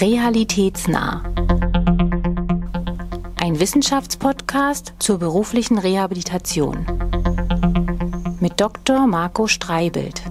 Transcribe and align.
Realitätsnah. 0.00 1.24
Ein 3.40 3.58
Wissenschaftspodcast 3.58 4.92
zur 5.00 5.18
beruflichen 5.18 5.76
Rehabilitation. 5.76 6.86
Mit 8.38 8.60
Dr. 8.60 9.08
Marco 9.08 9.48
Streibelt. 9.48 10.22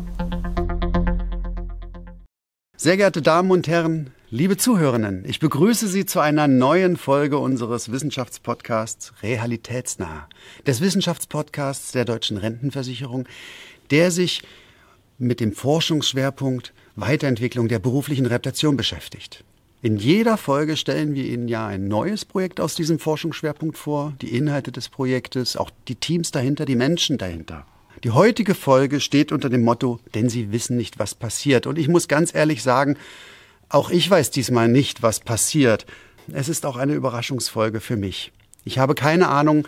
Sehr 2.78 2.96
geehrte 2.96 3.22
Damen 3.22 3.52
und 3.52 3.68
Herren, 3.68 4.12
liebe 4.30 4.56
Zuhörenden, 4.56 5.26
ich 5.28 5.42
begrüße 5.42 5.90
Sie 5.90 6.06
zu 6.06 6.22
einer 6.22 6.48
neuen 6.48 6.96
Folge 6.96 7.38
unseres 7.38 7.92
Wissenschaftspodcasts 7.92 9.22
Realitätsnah, 9.22 10.30
des 10.66 10.80
Wissenschaftspodcasts 10.80 11.92
der 11.92 12.06
Deutschen 12.06 12.38
Rentenversicherung, 12.38 13.28
der 13.92 14.12
sich 14.12 14.44
mit 15.18 15.42
dem 15.42 15.52
Forschungsschwerpunkt 15.52 16.74
Weiterentwicklung 16.96 17.68
der 17.68 17.80
beruflichen 17.80 18.28
Reputation 18.28 18.78
beschäftigt. 18.78 19.44
In 19.84 19.98
jeder 19.98 20.38
Folge 20.38 20.76
stellen 20.76 21.14
wir 21.14 21.24
Ihnen 21.24 21.48
ja 21.48 21.68
ein 21.68 21.88
neues 21.88 22.26
Projekt 22.26 22.60
aus 22.60 22.74
diesem 22.74 22.98
Forschungsschwerpunkt 22.98 23.78
vor, 23.78 24.14
die 24.22 24.36
Inhalte 24.36 24.72
des 24.72 24.90
Projektes, 24.90 25.56
auch 25.56 25.70
die 25.88 25.96
Teams 25.96 26.32
dahinter, 26.32 26.66
die 26.66 26.76
Menschen 26.76 27.20
dahinter. 27.20 27.64
Die 28.04 28.10
heutige 28.10 28.56
Folge 28.56 29.00
steht 29.00 29.32
unter 29.32 29.50
dem 29.50 29.64
Motto, 29.64 30.00
denn 30.16 30.30
Sie 30.30 30.52
wissen 30.52 30.78
nicht, 30.78 30.98
was 30.98 31.14
passiert. 31.14 31.68
Und 31.68 31.78
ich 31.78 31.90
muss 31.90 32.08
ganz 32.08 32.34
ehrlich 32.34 32.64
sagen, 32.64 32.98
auch 33.70 33.92
ich 33.92 34.10
weiß 34.10 34.32
diesmal 34.32 34.68
nicht, 34.68 35.04
was 35.04 35.20
passiert. 35.20 35.86
Es 36.32 36.50
ist 36.50 36.66
auch 36.66 36.78
eine 36.78 36.94
Überraschungsfolge 36.94 37.80
für 37.80 37.98
mich. 37.98 38.32
Ich 38.66 38.80
habe 38.80 38.96
keine 38.96 39.28
Ahnung, 39.30 39.68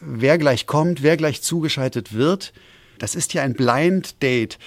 wer 0.00 0.36
gleich 0.36 0.66
kommt, 0.66 1.02
wer 1.02 1.16
gleich 1.16 1.40
zugeschaltet 1.40 2.12
wird. 2.12 2.52
Das 2.98 3.14
ist 3.14 3.32
ja 3.32 3.42
ein 3.42 3.54
Blind 3.54 4.22
Date. 4.22 4.58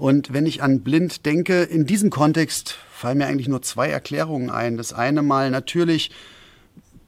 Und 0.00 0.32
wenn 0.32 0.46
ich 0.46 0.62
an 0.62 0.80
blind 0.80 1.26
denke, 1.26 1.60
in 1.62 1.84
diesem 1.84 2.08
Kontext 2.08 2.78
fallen 2.90 3.18
mir 3.18 3.26
eigentlich 3.26 3.48
nur 3.48 3.60
zwei 3.60 3.90
Erklärungen 3.90 4.48
ein. 4.48 4.78
Das 4.78 4.94
eine 4.94 5.20
mal 5.20 5.50
natürlich, 5.50 6.10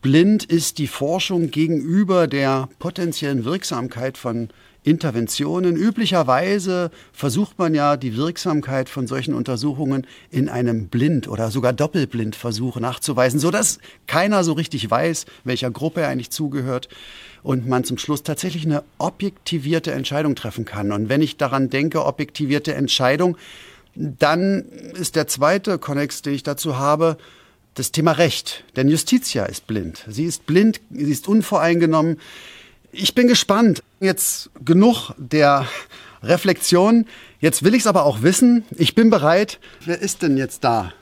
blind 0.02 0.44
ist 0.44 0.76
die 0.76 0.88
Forschung 0.88 1.50
gegenüber 1.50 2.26
der 2.26 2.68
potenziellen 2.78 3.46
Wirksamkeit 3.46 4.18
von 4.18 4.50
Interventionen. 4.84 5.76
Üblicherweise 5.76 6.90
versucht 7.12 7.58
man 7.58 7.74
ja 7.74 7.96
die 7.96 8.16
Wirksamkeit 8.16 8.88
von 8.88 9.06
solchen 9.06 9.34
Untersuchungen 9.34 10.06
in 10.30 10.48
einem 10.48 10.88
Blind- 10.88 11.28
oder 11.28 11.50
sogar 11.50 11.72
Doppelblindversuch 11.72 12.80
nachzuweisen, 12.80 13.38
sodass 13.38 13.78
keiner 14.06 14.42
so 14.42 14.52
richtig 14.54 14.90
weiß, 14.90 15.26
welcher 15.44 15.70
Gruppe 15.70 16.00
er 16.00 16.08
eigentlich 16.08 16.30
zugehört 16.30 16.88
und 17.42 17.68
man 17.68 17.84
zum 17.84 17.98
Schluss 17.98 18.22
tatsächlich 18.22 18.64
eine 18.64 18.82
objektivierte 18.98 19.92
Entscheidung 19.92 20.34
treffen 20.34 20.64
kann. 20.64 20.92
Und 20.92 21.08
wenn 21.08 21.22
ich 21.22 21.36
daran 21.36 21.70
denke, 21.70 22.04
objektivierte 22.04 22.74
Entscheidung, 22.74 23.36
dann 23.94 24.64
ist 24.94 25.16
der 25.16 25.26
zweite 25.26 25.78
Konnex, 25.78 26.22
den 26.22 26.34
ich 26.34 26.42
dazu 26.42 26.76
habe, 26.76 27.18
das 27.74 27.92
Thema 27.92 28.12
Recht. 28.12 28.64
Denn 28.76 28.88
Justitia 28.88 29.44
ist 29.44 29.66
blind. 29.66 30.04
Sie 30.08 30.24
ist 30.24 30.46
blind, 30.46 30.80
sie 30.90 31.10
ist 31.10 31.28
unvoreingenommen. 31.28 32.18
Ich 32.94 33.14
bin 33.14 33.26
gespannt. 33.26 33.82
Jetzt 34.00 34.50
genug 34.62 35.14
der 35.16 35.66
Reflexion. 36.22 37.06
Jetzt 37.40 37.62
will 37.62 37.74
ich 37.74 37.80
es 37.80 37.86
aber 37.86 38.04
auch 38.04 38.20
wissen. 38.20 38.64
Ich 38.76 38.94
bin 38.94 39.08
bereit. 39.08 39.58
Wer 39.86 39.98
ist 39.98 40.20
denn 40.20 40.36
jetzt 40.36 40.62
da? 40.62 40.92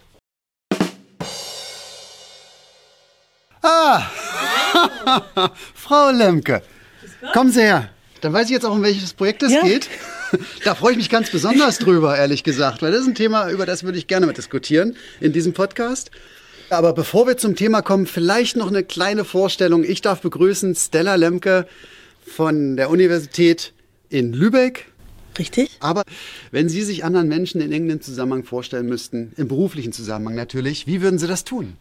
Ah! 3.62 4.02
Frau 5.74 6.10
Lemke, 6.10 6.62
kommen 7.32 7.50
Sie 7.50 7.60
her. 7.60 7.90
Dann 8.20 8.32
weiß 8.32 8.46
ich 8.46 8.52
jetzt 8.52 8.64
auch, 8.64 8.72
um 8.72 8.82
welches 8.82 9.12
Projekt 9.12 9.42
es 9.42 9.52
ja. 9.52 9.62
geht. 9.62 9.88
Da 10.62 10.76
freue 10.76 10.92
ich 10.92 10.96
mich 10.96 11.10
ganz 11.10 11.28
besonders 11.28 11.78
drüber, 11.78 12.16
ehrlich 12.16 12.44
gesagt, 12.44 12.82
weil 12.82 12.92
das 12.92 13.00
ist 13.00 13.08
ein 13.08 13.16
Thema, 13.16 13.50
über 13.50 13.66
das 13.66 13.82
würde 13.82 13.98
ich 13.98 14.06
gerne 14.06 14.26
mit 14.26 14.38
diskutieren 14.38 14.96
in 15.20 15.32
diesem 15.32 15.54
Podcast. 15.54 16.12
Aber 16.70 16.92
bevor 16.92 17.26
wir 17.26 17.36
zum 17.36 17.56
Thema 17.56 17.82
kommen, 17.82 18.06
vielleicht 18.06 18.56
noch 18.56 18.68
eine 18.68 18.84
kleine 18.84 19.24
Vorstellung. 19.24 19.82
Ich 19.82 20.02
darf 20.02 20.20
begrüßen 20.20 20.76
Stella 20.76 21.16
Lemke 21.16 21.66
von 22.24 22.76
der 22.76 22.90
Universität 22.90 23.72
in 24.08 24.32
Lübeck. 24.32 24.86
Richtig. 25.36 25.76
Aber 25.80 26.04
wenn 26.52 26.68
Sie 26.68 26.82
sich 26.82 27.04
anderen 27.04 27.26
Menschen 27.26 27.60
in 27.60 27.72
irgendeinem 27.72 28.00
Zusammenhang 28.00 28.44
vorstellen 28.44 28.86
müssten, 28.86 29.32
im 29.36 29.48
beruflichen 29.48 29.92
Zusammenhang 29.92 30.36
natürlich, 30.36 30.86
wie 30.86 31.02
würden 31.02 31.18
Sie 31.18 31.26
das 31.26 31.42
tun? 31.42 31.76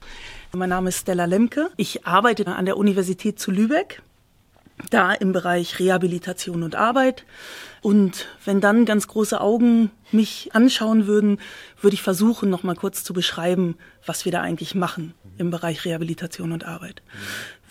Mein 0.53 0.69
Name 0.69 0.89
ist 0.89 1.01
Stella 1.01 1.25
Lemke. 1.25 1.69
Ich 1.78 2.07
arbeite 2.07 2.47
an 2.47 2.66
der 2.66 2.78
Universität 2.78 3.39
zu 3.39 3.51
Lübeck, 3.51 4.01
da 4.90 5.13
im 5.13 5.31
Bereich 5.31 5.79
Rehabilitation 5.79 6.63
und 6.63 6.75
Arbeit. 6.75 7.25
Und 7.81 8.28
wenn 8.44 8.59
dann 8.59 8.85
ganz 8.85 9.07
große 9.07 9.40
Augen 9.40 9.91
mich 10.12 10.50
anschauen 10.53 11.07
würden, 11.07 11.40
würde 11.81 11.94
ich 11.94 12.01
versuchen, 12.01 12.50
noch 12.50 12.63
mal 12.63 12.75
kurz 12.75 13.03
zu 13.03 13.13
beschreiben, 13.13 13.78
was 14.06 14.25
wir 14.25 14.31
da 14.31 14.41
eigentlich 14.41 14.75
machen 14.75 15.13
im 15.38 15.51
Bereich 15.51 15.85
Rehabilitation 15.85 16.51
und 16.51 16.66
Arbeit. 16.66 17.01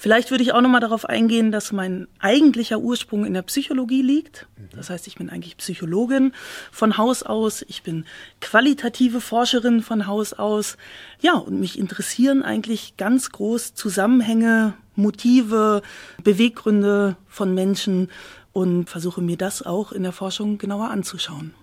Vielleicht 0.01 0.31
würde 0.31 0.45
ich 0.45 0.53
auch 0.53 0.61
noch 0.61 0.71
mal 0.71 0.81
darauf 0.81 1.05
eingehen, 1.07 1.51
dass 1.51 1.73
mein 1.73 2.07
eigentlicher 2.21 2.79
Ursprung 2.79 3.27
in 3.27 3.35
der 3.35 3.43
Psychologie 3.43 4.01
liegt. 4.01 4.47
Das 4.75 4.91
heißt, 4.91 5.09
ich 5.09 5.17
bin 5.17 5.29
eigentlich 5.29 5.57
Psychologin 5.57 6.33
von 6.71 6.97
Haus 6.97 7.25
aus. 7.25 7.65
Ich 7.67 7.83
bin 7.83 8.07
qualitative 8.41 9.21
Forscherin 9.21 9.83
von 9.83 10.07
Haus 10.07 10.35
aus. 10.35 10.77
Ja, 11.21 11.35
und 11.35 11.59
mich 11.59 11.79
interessieren 11.79 12.45
eigentlich 12.45 12.97
ganz 12.97 13.31
groß 13.31 13.75
Zusammenhänge, 13.75 14.75
Motive, 14.99 15.83
Beweggründe 16.23 17.17
von 17.27 17.55
Menschen 17.55 18.11
und 18.53 18.91
versuche 18.91 19.23
mir 19.23 19.37
das 19.37 19.63
auch 19.65 19.93
in 19.93 20.03
der 20.03 20.13
Forschung 20.13 20.59
genauer 20.59 20.91
anzuschauen. 20.91 21.55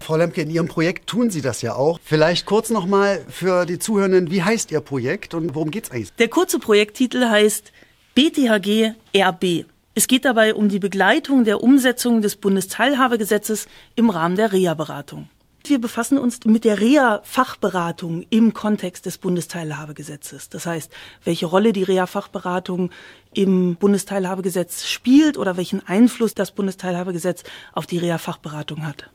Frau 0.00 0.16
Lemke, 0.16 0.42
in 0.42 0.50
Ihrem 0.50 0.68
Projekt 0.68 1.08
tun 1.08 1.30
Sie 1.30 1.42
das 1.42 1.62
ja 1.62 1.74
auch. 1.74 2.00
Vielleicht 2.02 2.44
kurz 2.44 2.70
nochmal 2.70 3.24
für 3.28 3.66
die 3.66 3.78
Zuhörenden, 3.78 4.30
wie 4.30 4.42
heißt 4.42 4.70
Ihr 4.72 4.80
Projekt 4.80 5.32
und 5.32 5.54
worum 5.54 5.70
geht 5.70 5.84
es 5.84 5.90
eigentlich? 5.90 6.12
Der 6.14 6.28
kurze 6.28 6.58
Projekttitel 6.58 7.24
heißt 7.24 7.72
BTHG 8.14 8.94
RB. 9.16 9.64
Es 9.94 10.06
geht 10.06 10.24
dabei 10.24 10.54
um 10.54 10.68
die 10.68 10.78
Begleitung 10.78 11.44
der 11.44 11.62
Umsetzung 11.62 12.20
des 12.20 12.36
Bundesteilhabegesetzes 12.36 13.68
im 13.94 14.10
Rahmen 14.10 14.36
der 14.36 14.52
Reha-Beratung. 14.52 15.28
Wir 15.64 15.80
befassen 15.80 16.18
uns 16.18 16.44
mit 16.44 16.64
der 16.64 16.80
Reha-Fachberatung 16.80 18.26
im 18.30 18.52
Kontext 18.52 19.06
des 19.06 19.18
Bundesteilhabegesetzes. 19.18 20.48
Das 20.48 20.66
heißt, 20.66 20.90
welche 21.24 21.46
Rolle 21.46 21.72
die 21.72 21.84
Reha-Fachberatung 21.84 22.90
im 23.32 23.76
Bundesteilhabegesetz 23.76 24.86
spielt 24.86 25.38
oder 25.38 25.56
welchen 25.56 25.86
Einfluss 25.86 26.34
das 26.34 26.50
Bundesteilhabegesetz 26.50 27.44
auf 27.72 27.86
die 27.86 27.98
Reha-Fachberatung 27.98 28.84
hat. 28.84 29.08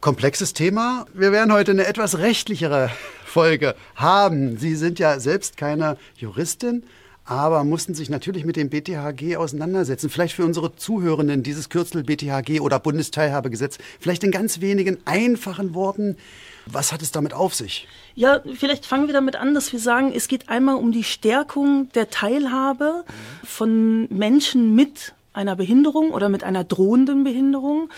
Komplexes 0.00 0.54
Thema. 0.54 1.06
Wir 1.12 1.32
werden 1.32 1.52
heute 1.52 1.72
eine 1.72 1.86
etwas 1.86 2.18
rechtlichere 2.18 2.90
Folge 3.26 3.74
haben. 3.94 4.56
Sie 4.56 4.74
sind 4.74 4.98
ja 4.98 5.20
selbst 5.20 5.56
keine 5.56 5.98
Juristin, 6.16 6.84
aber 7.28 7.62
mussten 7.62 7.94
sich 7.94 8.08
natürlich 8.08 8.46
mit 8.46 8.56
dem 8.56 8.70
BTHG 8.70 9.36
auseinandersetzen. 9.36 10.08
Vielleicht 10.08 10.34
für 10.34 10.46
unsere 10.46 10.74
Zuhörenden 10.74 11.42
dieses 11.42 11.68
Kürzel 11.68 12.02
BTHG 12.02 12.60
oder 12.60 12.80
Bundesteilhabegesetz, 12.80 13.78
vielleicht 14.00 14.24
in 14.24 14.30
ganz 14.30 14.60
wenigen 14.60 14.96
einfachen 15.04 15.74
Worten. 15.74 16.16
Was 16.64 16.92
hat 16.92 17.02
es 17.02 17.12
damit 17.12 17.34
auf 17.34 17.54
sich? 17.54 17.86
Ja, 18.14 18.40
vielleicht 18.54 18.86
fangen 18.86 19.06
wir 19.06 19.14
damit 19.14 19.36
an, 19.36 19.54
dass 19.54 19.72
wir 19.72 19.78
sagen, 19.78 20.12
es 20.14 20.28
geht 20.28 20.48
einmal 20.48 20.76
um 20.76 20.90
die 20.90 21.04
Stärkung 21.04 21.90
der 21.94 22.10
Teilhabe 22.10 23.04
von 23.44 24.08
Menschen 24.08 24.74
mit 24.74 25.14
einer 25.32 25.54
Behinderung 25.54 26.10
oder 26.10 26.28
mit 26.28 26.42
einer 26.42 26.64
drohenden 26.64 27.24
Behinderung 27.24 27.90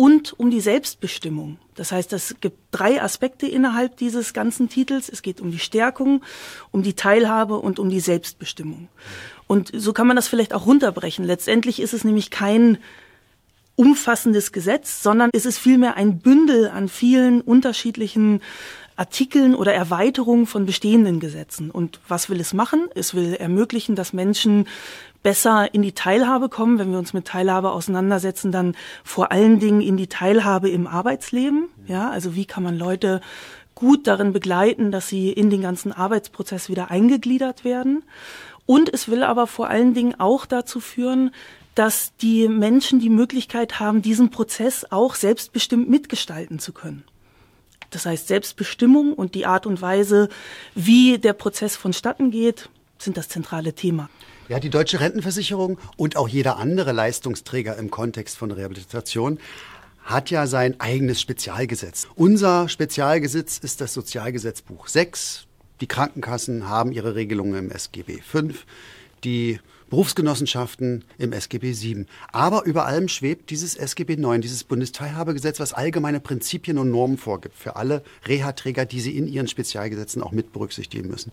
und 0.00 0.32
um 0.40 0.50
die 0.50 0.62
Selbstbestimmung. 0.62 1.58
Das 1.74 1.92
heißt, 1.92 2.14
es 2.14 2.36
gibt 2.40 2.56
drei 2.70 3.02
Aspekte 3.02 3.46
innerhalb 3.46 3.98
dieses 3.98 4.32
ganzen 4.32 4.70
Titels. 4.70 5.10
Es 5.10 5.20
geht 5.20 5.42
um 5.42 5.50
die 5.50 5.58
Stärkung, 5.58 6.22
um 6.70 6.82
die 6.82 6.94
Teilhabe 6.94 7.58
und 7.58 7.78
um 7.78 7.90
die 7.90 8.00
Selbstbestimmung. 8.00 8.88
Und 9.46 9.70
so 9.74 9.92
kann 9.92 10.06
man 10.06 10.16
das 10.16 10.26
vielleicht 10.26 10.54
auch 10.54 10.64
runterbrechen. 10.64 11.26
Letztendlich 11.26 11.82
ist 11.82 11.92
es 11.92 12.02
nämlich 12.02 12.30
kein 12.30 12.78
umfassendes 13.76 14.52
Gesetz, 14.52 15.02
sondern 15.02 15.28
es 15.34 15.44
ist 15.44 15.58
vielmehr 15.58 15.98
ein 15.98 16.18
Bündel 16.20 16.70
an 16.70 16.88
vielen 16.88 17.42
unterschiedlichen 17.42 18.40
Artikeln 19.00 19.54
oder 19.54 19.72
Erweiterungen 19.72 20.46
von 20.46 20.66
bestehenden 20.66 21.20
Gesetzen. 21.20 21.70
Und 21.70 22.00
was 22.06 22.28
will 22.28 22.38
es 22.38 22.52
machen? 22.52 22.88
Es 22.94 23.14
will 23.14 23.32
ermöglichen, 23.32 23.96
dass 23.96 24.12
Menschen 24.12 24.68
besser 25.22 25.72
in 25.72 25.80
die 25.80 25.92
Teilhabe 25.92 26.50
kommen. 26.50 26.78
Wenn 26.78 26.92
wir 26.92 26.98
uns 26.98 27.14
mit 27.14 27.26
Teilhabe 27.26 27.70
auseinandersetzen, 27.70 28.52
dann 28.52 28.76
vor 29.02 29.32
allen 29.32 29.58
Dingen 29.58 29.80
in 29.80 29.96
die 29.96 30.08
Teilhabe 30.08 30.68
im 30.68 30.86
Arbeitsleben. 30.86 31.68
Ja, 31.86 32.10
also 32.10 32.36
wie 32.36 32.44
kann 32.44 32.62
man 32.62 32.76
Leute 32.76 33.22
gut 33.74 34.06
darin 34.06 34.34
begleiten, 34.34 34.92
dass 34.92 35.08
sie 35.08 35.32
in 35.32 35.48
den 35.48 35.62
ganzen 35.62 35.92
Arbeitsprozess 35.92 36.68
wieder 36.68 36.90
eingegliedert 36.90 37.64
werden. 37.64 38.02
Und 38.66 38.92
es 38.92 39.08
will 39.08 39.22
aber 39.22 39.46
vor 39.46 39.68
allen 39.68 39.94
Dingen 39.94 40.20
auch 40.20 40.44
dazu 40.44 40.78
führen, 40.78 41.30
dass 41.74 42.14
die 42.16 42.48
Menschen 42.48 43.00
die 43.00 43.08
Möglichkeit 43.08 43.80
haben, 43.80 44.02
diesen 44.02 44.28
Prozess 44.30 44.84
auch 44.90 45.14
selbstbestimmt 45.14 45.88
mitgestalten 45.88 46.58
zu 46.58 46.74
können. 46.74 47.04
Das 47.90 48.06
heißt, 48.06 48.28
Selbstbestimmung 48.28 49.12
und 49.12 49.34
die 49.34 49.46
Art 49.46 49.66
und 49.66 49.82
Weise, 49.82 50.28
wie 50.74 51.18
der 51.18 51.32
Prozess 51.32 51.76
vonstatten 51.76 52.30
geht, 52.30 52.68
sind 52.98 53.16
das 53.16 53.28
zentrale 53.28 53.72
Thema. 53.74 54.08
Ja, 54.48 54.58
die 54.58 54.70
deutsche 54.70 55.00
Rentenversicherung 55.00 55.78
und 55.96 56.16
auch 56.16 56.28
jeder 56.28 56.56
andere 56.56 56.92
Leistungsträger 56.92 57.76
im 57.76 57.90
Kontext 57.90 58.36
von 58.36 58.50
Rehabilitation 58.50 59.38
hat 60.02 60.30
ja 60.30 60.46
sein 60.46 60.80
eigenes 60.80 61.20
Spezialgesetz. 61.20 62.08
Unser 62.16 62.68
Spezialgesetz 62.68 63.58
ist 63.58 63.80
das 63.80 63.94
Sozialgesetzbuch 63.94 64.88
6. 64.88 65.46
Die 65.80 65.86
Krankenkassen 65.86 66.68
haben 66.68 66.92
ihre 66.92 67.14
Regelungen 67.14 67.66
im 67.66 67.70
SGB 67.70 68.20
5. 68.20 68.66
Die 69.24 69.60
Berufsgenossenschaften 69.90 71.04
im 71.18 71.32
SGB 71.32 71.72
7. 71.72 72.06
Aber 72.32 72.64
über 72.64 72.86
allem 72.86 73.08
schwebt 73.08 73.50
dieses 73.50 73.76
SGB 73.76 74.16
9, 74.16 74.40
dieses 74.40 74.64
Bundesteilhabegesetz, 74.64 75.60
was 75.60 75.72
allgemeine 75.72 76.20
Prinzipien 76.20 76.78
und 76.78 76.90
Normen 76.90 77.18
vorgibt 77.18 77.56
für 77.56 77.76
alle 77.76 78.02
Reha-Träger, 78.26 78.86
die 78.86 79.00
sie 79.00 79.16
in 79.16 79.26
ihren 79.26 79.48
Spezialgesetzen 79.48 80.22
auch 80.22 80.32
mit 80.32 80.52
berücksichtigen 80.52 81.08
müssen. 81.08 81.32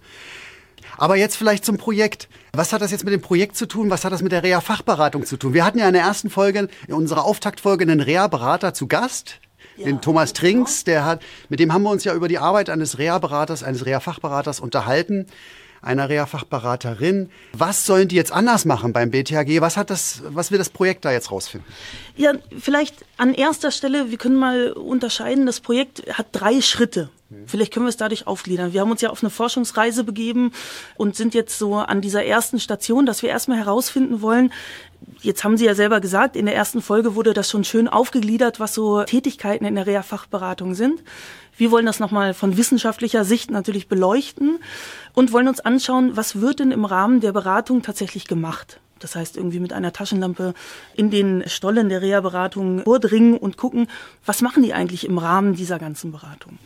Aber 0.98 1.15
jetzt 1.15 1.36
vielleicht 1.36 1.65
zum 1.65 1.77
Projekt. 1.77 2.27
Was 2.54 2.74
hat 2.74 2.81
das 2.81 2.92
jetzt 2.92 3.04
mit 3.04 3.13
dem 3.13 3.21
Projekt 3.21 3.56
zu 3.56 3.68
tun? 3.68 3.89
Was 3.89 4.04
hat 4.04 4.12
das 4.12 4.21
mit 4.21 4.31
der 4.31 4.44
Reha-Fachberatung 4.44 5.25
zu 5.25 5.38
tun? 5.38 5.54
Wir 5.54 5.63
hatten 5.65 5.80
ja 5.80 5.88
in 5.88 5.94
der 5.94 6.04
ersten 6.04 6.30
Folge, 6.30 6.68
in 6.88 6.94
unserer 6.94 7.25
Auftaktfolge, 7.25 7.83
einen 7.83 8.00
Reha-Berater 8.00 8.74
zu 8.74 8.88
Gast. 8.88 9.39
Ja, 9.75 9.86
den 9.86 10.01
Thomas 10.01 10.33
Trinks, 10.33 10.83
der 10.86 11.06
hat, 11.06 11.21
mit 11.50 11.59
dem 11.59 11.71
haben 11.71 11.83
wir 11.83 11.92
uns 11.92 12.04
ja 12.04 12.15
über 12.15 12.27
die 12.27 12.39
Arbeit 12.39 12.71
eines 12.71 12.98
Reha-Beraters, 12.98 13.62
eines 13.62 13.86
Reha-Fachberaters 13.86 14.59
unterhalten 14.59 15.27
einer 15.82 16.10
Reha-Fachberaterin. 16.10 17.30
Was 17.54 17.86
sollen 17.86 18.08
die 18.08 18.16
jetzt 18.16 18.32
anders 18.32 18.66
machen 18.66 18.94
beim 18.94 19.12
BTHG? 19.12 19.62
Was 19.62 19.78
hat 19.78 19.90
das, 19.90 20.22
was 20.30 20.52
will 20.52 20.58
das 20.58 20.70
Projekt 20.70 21.06
da 21.06 21.12
jetzt 21.12 21.32
rausfinden? 21.32 21.68
Ja, 22.16 22.34
vielleicht 22.60 23.06
an 23.18 23.34
erster 23.34 23.72
Stelle, 23.72 24.12
wir 24.12 24.18
können 24.18 24.36
mal 24.36 24.72
unterscheiden, 24.72 25.46
das 25.46 25.60
Projekt 25.60 26.04
hat 26.18 26.28
drei 26.32 26.62
Schritte. 26.62 27.10
Vielleicht 27.46 27.74
können 27.74 27.86
wir 27.86 27.90
es 27.90 27.98
dadurch 27.98 28.26
aufgliedern. 28.26 28.72
Wir 28.72 28.80
haben 28.82 28.92
uns 28.92 29.02
ja 29.02 29.10
auf 29.10 29.22
eine 29.22 29.30
Forschungsreise 29.30 30.06
begeben 30.06 30.54
und 30.96 31.16
sind 31.16 31.34
jetzt 31.34 31.58
so 31.60 31.76
an 31.76 32.00
dieser 32.00 32.24
ersten 32.24 32.60
Station, 32.60 33.06
dass 33.06 33.22
wir 33.22 33.30
erstmal 33.30 33.58
herausfinden 33.58 34.22
wollen, 34.22 34.52
Jetzt 35.22 35.44
haben 35.44 35.58
Sie 35.58 35.66
ja 35.66 35.76
selber 35.76 36.00
gesagt, 36.00 36.36
in 36.36 36.46
der 36.46 36.56
ersten 36.56 36.82
Folge 36.82 37.16
wurde 37.16 37.34
das 37.34 37.50
schon 37.50 37.64
schön 37.64 37.88
aufgegliedert, 37.88 38.60
was 38.60 38.74
so 38.74 39.04
Tätigkeiten 39.04 39.66
in 39.66 39.76
der 39.76 39.88
Reha-Fachberatung 39.88 40.74
sind. 40.74 41.04
Wir 41.56 41.72
wollen 41.72 41.86
das 41.86 42.00
nochmal 42.00 42.34
von 42.34 42.56
wissenschaftlicher 42.58 43.24
Sicht 43.24 43.50
natürlich 43.50 43.88
beleuchten 43.88 44.60
und 45.14 45.34
wollen 45.34 45.48
uns 45.48 45.60
anschauen, 45.60 46.16
was 46.16 46.40
wird 46.42 46.60
denn 46.60 46.72
im 46.72 46.86
Rahmen 46.86 47.20
der 47.20 47.32
Beratung 47.32 47.82
tatsächlich 47.82 48.28
gemacht. 48.28 48.80
Das 49.00 49.16
heißt, 49.16 49.38
irgendwie 49.38 49.60
mit 49.60 49.74
einer 49.74 49.94
Taschenlampe 49.94 50.54
in 50.96 51.10
den 51.10 51.44
Stollen 51.48 51.90
der 51.90 52.02
Reha-Beratung 52.02 52.84
vordringen 52.84 53.38
und 53.38 53.58
gucken, 53.58 53.88
was 54.26 54.42
machen 54.42 54.64
die 54.64 54.74
eigentlich 54.74 55.06
im 55.06 55.18
Rahmen 55.18 55.56
dieser 55.56 55.80
ganzen 55.80 56.12
Beratung. 56.12 56.58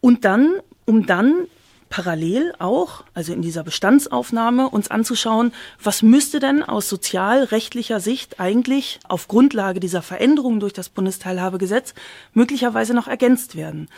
Und 0.00 0.24
dann, 0.24 0.54
um 0.86 1.06
dann 1.06 1.46
parallel 1.90 2.54
auch, 2.60 3.04
also 3.14 3.32
in 3.32 3.42
dieser 3.42 3.64
Bestandsaufnahme, 3.64 4.68
uns 4.70 4.90
anzuschauen, 4.90 5.52
was 5.82 6.02
müsste 6.02 6.38
denn 6.38 6.62
aus 6.62 6.88
sozialrechtlicher 6.88 7.98
Sicht 7.98 8.38
eigentlich 8.38 9.00
auf 9.08 9.26
Grundlage 9.26 9.80
dieser 9.80 10.00
Veränderungen 10.00 10.60
durch 10.60 10.72
das 10.72 10.88
Bundesteilhabegesetz 10.88 11.94
möglicherweise 12.32 12.94
noch 12.94 13.08
ergänzt 13.08 13.56
werden. 13.56 13.88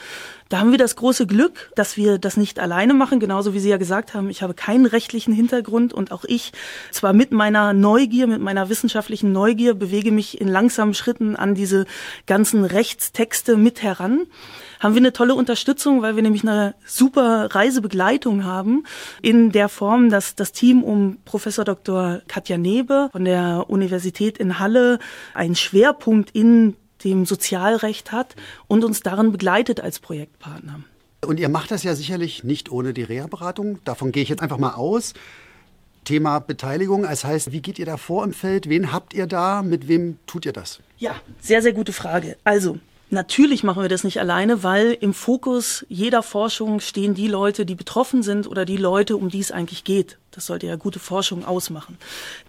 Da 0.53 0.59
haben 0.59 0.71
wir 0.71 0.77
das 0.77 0.97
große 0.97 1.27
Glück, 1.27 1.71
dass 1.77 1.97
wir 1.97 2.19
das 2.19 2.37
nicht 2.37 2.59
alleine 2.59 2.93
machen, 2.93 3.21
genauso 3.21 3.55
wie 3.55 3.59
Sie 3.59 3.71
ja 3.71 3.79
gesagt 3.79 4.13
haben, 4.13 4.29
ich 4.29 4.43
habe 4.43 4.53
keinen 4.53 4.85
rechtlichen 4.85 5.33
Hintergrund 5.33 5.95
und 5.95 6.13
auch 6.13 6.25
ich 6.25 6.53
zwar 6.91 7.15
mit 7.15 7.33
meiner 7.33 7.73
Neugier, 7.73 8.27
mit 8.27 8.43
meiner 8.43 8.69
wissenschaftlichen 8.69 9.33
Neugier 9.33 9.73
bewege 9.73 10.13
mich 10.13 10.43
in 10.43 10.49
langsamen 10.49 10.93
Schritten 10.93 11.37
an 11.37 11.55
diese 11.55 11.87
ganzen 12.27 12.67
Rechtstexte 12.67 13.57
mit 13.57 13.83
heran 13.83 14.27
haben 14.83 14.95
wir 14.95 15.01
eine 15.01 15.13
tolle 15.13 15.37
Unterstützung, 15.37 16.03
weil 16.03 16.17
wir 16.17 16.25
nämlich 16.25 16.43
eine 16.43 16.75
super 16.85 17.55
Reisebegleitung 17.55 18.45
haben 18.45 18.83
in 19.23 19.53
der 19.53 19.69
Form, 19.69 20.11
dass 20.11 20.35
das 20.35 20.51
Team 20.51 20.83
um 20.83 21.19
Professor 21.25 21.65
Dr. 21.65 22.21
Katja 22.27 22.59
Nebe 22.59 23.09
von 23.13 23.25
der 23.25 23.67
Universität 23.69 24.39
in 24.39 24.59
Halle 24.59 24.99
einen 25.35 25.55
Schwerpunkt 25.55 26.33
in 26.33 26.77
dem 27.05 27.27
Sozialrecht 27.27 28.13
hat 28.13 28.37
und 28.69 28.85
uns 28.85 29.01
darin 29.01 29.33
begleitet 29.33 29.81
als 29.81 29.99
Projektpartner. 29.99 30.81
Und 31.25 31.39
ihr 31.39 31.49
macht 31.49 31.71
das 31.71 31.85
ja 31.85 31.95
sicherlich 31.95 32.43
nicht 32.43 32.71
ohne 32.71 32.93
die 32.93 33.05
Reha-Beratung. 33.05 33.79
Davon 33.85 34.11
gehe 34.11 34.23
ich 34.23 34.29
jetzt 34.29 34.43
einfach 34.43 34.59
mal 34.59 34.75
aus. 34.75 35.15
Thema 36.05 36.41
Beteiligung, 36.41 37.03
das 37.03 37.25
heißt, 37.25 37.53
wie 37.53 37.61
geht 37.61 37.79
ihr 37.79 37.87
da 37.87 37.97
vor 37.97 38.25
im 38.25 38.33
Feld? 38.33 38.69
Wen 38.69 38.93
habt 38.93 39.15
ihr 39.15 39.29
da? 39.29 39.63
Mit 39.63 39.87
wem 39.87 40.19
tut 40.27 40.45
ihr 40.45 40.53
das? 40.53 40.81
Ja, 40.99 41.15
sehr, 41.41 41.63
sehr 41.63 41.73
gute 41.73 41.93
Frage. 41.93 42.37
Also, 42.43 42.79
Natürlich 43.13 43.63
machen 43.63 43.83
wir 43.83 43.91
das 43.91 44.05
nicht 44.05 44.21
alleine, 44.21 44.63
weil 44.63 44.97
im 44.99 45.13
Fokus 45.13 45.85
jeder 45.91 46.23
Forschung 46.23 46.81
stehen 46.81 47.13
die 47.13 47.29
Leute, 47.29 47.67
die 47.67 47.75
betroffen 47.75 48.23
sind 48.23 48.47
oder 48.47 48.65
die 48.65 48.79
Leute, 48.79 49.19
um 49.19 49.29
die 49.29 49.41
es 49.41 49.53
eigentlich 49.53 49.85
geht. 49.85 50.17
Das 50.31 50.47
sollte 50.47 50.67
ja 50.67 50.77
gute 50.77 50.99
Forschung 50.99 51.45
ausmachen. 51.45 51.99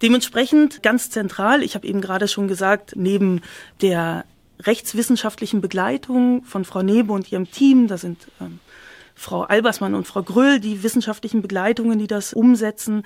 Dementsprechend 0.02 0.82
ganz 0.82 1.10
zentral, 1.10 1.64
ich 1.64 1.76
habe 1.76 1.86
eben 1.86 2.00
gerade 2.00 2.30
schon 2.30 2.48
gesagt, 2.48 2.94
neben 2.96 3.42
der 3.82 4.24
rechtswissenschaftlichen 4.60 5.62
Begleitung 5.62 6.44
von 6.44 6.66
Frau 6.66 6.82
Nebe 6.82 7.12
und 7.14 7.32
ihrem 7.32 7.50
Team, 7.50 7.88
da 7.88 7.98
sind 7.98 8.28
ähm, 8.40 8.60
Frau 9.16 9.42
Albersmann 9.42 9.96
und 9.96 10.08
Frau 10.08 10.24
Gröll, 10.24 10.60
die 10.60 10.84
wissenschaftlichen 10.84 11.42
Begleitungen, 11.42 12.00
die 12.00 12.08
das 12.08 12.34
umsetzen, 12.34 13.04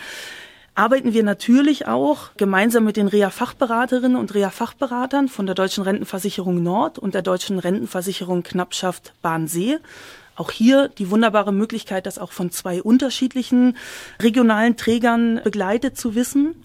arbeiten 0.77 1.13
wir 1.13 1.23
natürlich 1.23 1.87
auch 1.87 2.29
gemeinsam 2.37 2.83
mit 2.83 2.97
den 2.97 3.07
Reha-Fachberaterinnen 3.07 4.15
und 4.15 4.33
Reha-Fachberatern 4.33 5.27
von 5.27 5.47
der 5.47 5.55
Deutschen 5.55 5.83
Rentenversicherung 5.83 6.61
Nord 6.61 6.99
und 6.99 7.15
der 7.15 7.23
Deutschen 7.23 7.57
Rentenversicherung 7.57 8.43
Knappschaft 8.43 9.13
Bahnsee. 9.23 9.79
Auch 10.35 10.51
hier 10.51 10.89
die 10.89 11.09
wunderbare 11.09 11.51
Möglichkeit, 11.51 12.05
das 12.05 12.19
auch 12.19 12.31
von 12.31 12.51
zwei 12.51 12.83
unterschiedlichen 12.83 13.75
regionalen 14.21 14.77
Trägern 14.77 15.41
begleitet 15.43 15.97
zu 15.97 16.13
wissen. 16.13 16.63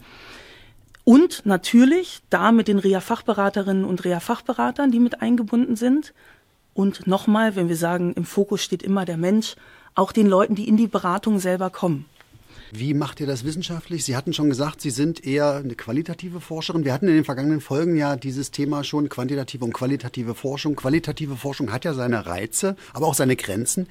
Und 1.05 1.45
natürlich 1.45 2.23
da 2.31 2.53
mit 2.53 2.69
den 2.69 2.79
Reha-Fachberaterinnen 2.79 3.85
und 3.85 4.05
Reha-Fachberatern, 4.05 4.91
die 4.91 5.01
mit 5.01 5.21
eingebunden 5.21 5.77
sind. 5.77 6.15
Und 6.75 7.07
nochmal, 7.07 7.57
wenn 7.57 7.69
wir 7.69 7.77
sagen, 7.77 8.13
im 8.15 8.25
Fokus 8.25 8.63
steht 8.63 8.83
immer 8.83 9.05
der 9.05 9.17
Mensch, 9.17 9.57
auch 9.95 10.13
den 10.13 10.27
Leuten, 10.27 10.55
die 10.55 10.69
in 10.69 10.77
die 10.77 10.87
Beratung 10.87 11.39
selber 11.39 11.71
kommen. 11.71 12.07
Wie 12.75 12.95
macht 12.95 13.21
ihr 13.21 13.27
das 13.27 13.45
wissenschaftlich? 13.45 14.03
Sie 14.03 14.17
hatten 14.17 14.33
schon 14.33 14.49
gesagt, 14.49 14.81
Sie 14.81 14.89
sind 14.89 15.27
eher 15.27 15.57
eine 15.57 15.75
qualitative 15.75 16.41
Forscherin. 16.41 16.87
Wir 16.87 16.95
hatten 16.95 17.07
in 17.07 17.17
den 17.17 17.25
vergangenen 17.27 17.61
Folgen 17.61 17.99
ja 17.99 18.17
dieses 18.17 18.51
Thema 18.51 18.83
schon, 18.83 19.11
quantitative 19.11 19.63
und 19.63 19.75
qualitative 19.75 20.35
Forschung. 20.35 20.75
Qualitative 20.75 21.37
Forschung 21.37 21.71
hat 21.71 21.85
ja 21.85 21.93
seine 21.93 22.25
Reize, 22.25 22.77
aber 22.95 23.09
auch 23.09 23.15
seine 23.15 23.37
Grenzen. 23.37 23.89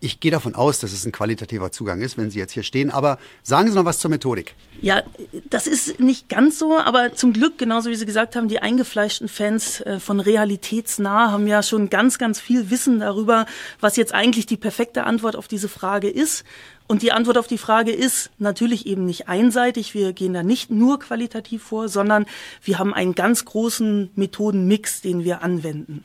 Ich 0.00 0.18
gehe 0.18 0.32
davon 0.32 0.56
aus, 0.56 0.80
dass 0.80 0.92
es 0.92 1.06
ein 1.06 1.12
qualitativer 1.12 1.70
Zugang 1.70 2.00
ist, 2.00 2.18
wenn 2.18 2.28
Sie 2.32 2.40
jetzt 2.40 2.50
hier 2.50 2.64
stehen. 2.64 2.90
Aber 2.90 3.18
sagen 3.44 3.70
Sie 3.70 3.76
noch 3.76 3.84
was 3.84 4.00
zur 4.00 4.10
Methodik. 4.10 4.56
Ja, 4.82 5.04
das 5.48 5.68
ist 5.68 6.00
nicht 6.00 6.28
ganz 6.28 6.58
so, 6.58 6.76
aber 6.76 7.14
zum 7.14 7.34
Glück, 7.34 7.56
genauso 7.56 7.88
wie 7.88 7.94
Sie 7.94 8.04
gesagt 8.04 8.34
haben, 8.34 8.48
die 8.48 8.58
eingefleischten 8.58 9.28
Fans 9.28 9.80
äh, 9.82 10.00
von 10.00 10.18
Realitätsnah 10.18 11.30
haben 11.30 11.46
ja 11.46 11.62
schon 11.62 11.88
ganz, 11.88 12.18
ganz 12.18 12.40
viel 12.40 12.68
Wissen 12.70 12.98
darüber, 12.98 13.46
was 13.78 13.94
jetzt 13.94 14.12
eigentlich 14.12 14.46
die 14.46 14.56
perfekte 14.56 15.04
Antwort 15.04 15.36
auf 15.36 15.46
diese 15.46 15.68
Frage 15.68 16.10
ist. 16.10 16.44
Und 16.86 17.00
die 17.02 17.12
Antwort 17.12 17.38
auf 17.38 17.46
die 17.46 17.58
Frage 17.58 17.92
ist 17.92 18.30
natürlich 18.38 18.86
eben 18.86 19.06
nicht 19.06 19.26
einseitig. 19.26 19.94
Wir 19.94 20.12
gehen 20.12 20.34
da 20.34 20.42
nicht 20.42 20.70
nur 20.70 20.98
qualitativ 20.98 21.62
vor, 21.62 21.88
sondern 21.88 22.26
wir 22.62 22.78
haben 22.78 22.92
einen 22.92 23.14
ganz 23.14 23.46
großen 23.46 24.10
Methodenmix, 24.14 25.00
den 25.00 25.24
wir 25.24 25.42
anwenden. 25.42 26.04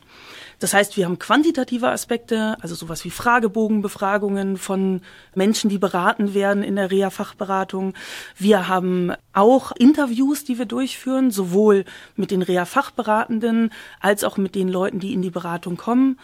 Das 0.60 0.74
heißt, 0.74 0.98
wir 0.98 1.06
haben 1.06 1.20
quantitative 1.20 1.90
Aspekte, 1.90 2.58
also 2.60 2.76
sowas 2.76 3.06
wie 3.06 3.10
Fragebogenbefragungen 3.10 4.58
von 4.58 5.02
Menschen, 5.34 5.70
die 5.70 5.78
beraten 5.78 6.34
werden 6.34 6.64
in 6.64 6.76
der 6.76 6.92
Reha-Fachberatung. 6.92 7.94
Wir 8.38 8.68
haben 8.68 9.14
auch 9.34 9.72
Interviews, 9.72 10.44
die 10.44 10.58
wir 10.58 10.66
durchführen, 10.66 11.32
sowohl 11.32 11.86
mit 12.18 12.32
den 12.32 12.42
Reha-Fachberatenden 12.42 13.72
als 14.02 14.26
auch 14.26 14.36
mit 14.36 14.54
den 14.54 14.68
Leuten, 14.68 15.00
die 15.00 15.14
in 15.14 15.22
die 15.22 15.30
Beratung 15.30 15.78
kommen. 15.78 16.20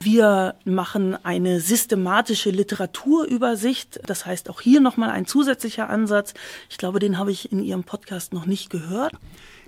Wir 0.00 0.54
machen 0.64 1.16
eine 1.24 1.60
systematische 1.60 2.50
Literaturübersicht. 2.50 4.00
Das 4.06 4.26
heißt, 4.26 4.50
auch 4.50 4.60
hier 4.60 4.80
nochmal 4.80 5.10
ein 5.10 5.26
zusätzlicher 5.26 5.88
Ansatz. 5.88 6.34
Ich 6.68 6.76
glaube, 6.76 6.98
den 6.98 7.18
habe 7.18 7.32
ich 7.32 7.50
in 7.50 7.62
Ihrem 7.62 7.84
Podcast 7.84 8.34
noch 8.34 8.44
nicht 8.44 8.68
gehört. 8.68 9.14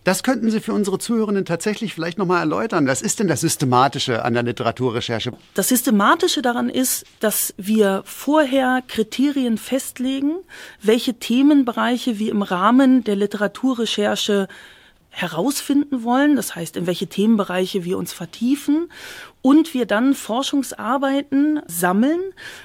Das 0.05 0.23
könnten 0.23 0.51
Sie 0.51 0.61
für 0.61 0.73
unsere 0.73 0.99
Zuhörenden 0.99 1.45
tatsächlich 1.45 1.93
vielleicht 1.93 2.17
nochmal 2.17 2.41
erläutern. 2.41 2.87
Was 2.87 3.03
ist 3.03 3.21
denn 3.21 3.29
das 3.29 3.43
Systematische 3.43 4.25
an 4.25 4.33
der 4.33 4.43
Literaturrecherche? 4.43 5.33
Das 5.55 5.69
Systematische 5.69 6.41
daran 6.41 6.71
ist, 6.71 7.05
dass 7.21 7.53
wir 7.59 8.03
vorher 8.07 8.83
Kriterien 8.89 9.59
festlegen, 9.59 10.37
welche 10.83 11.15
Themenbereiche 11.15 12.19
wir 12.19 12.31
im 12.31 12.43
Rahmen 12.43 13.05
der 13.05 13.17
Literaturrecherche 13.17 14.49
herausfinden 15.11 16.05
wollen, 16.05 16.37
das 16.37 16.55
heißt, 16.55 16.77
in 16.77 16.87
welche 16.87 17.09
Themenbereiche 17.09 17.85
wir 17.85 17.99
uns 17.99 18.13
vertiefen 18.13 18.91
und 19.43 19.75
wir 19.75 19.85
dann 19.85 20.15
Forschungsarbeiten 20.15 21.61
sammeln 21.67 22.21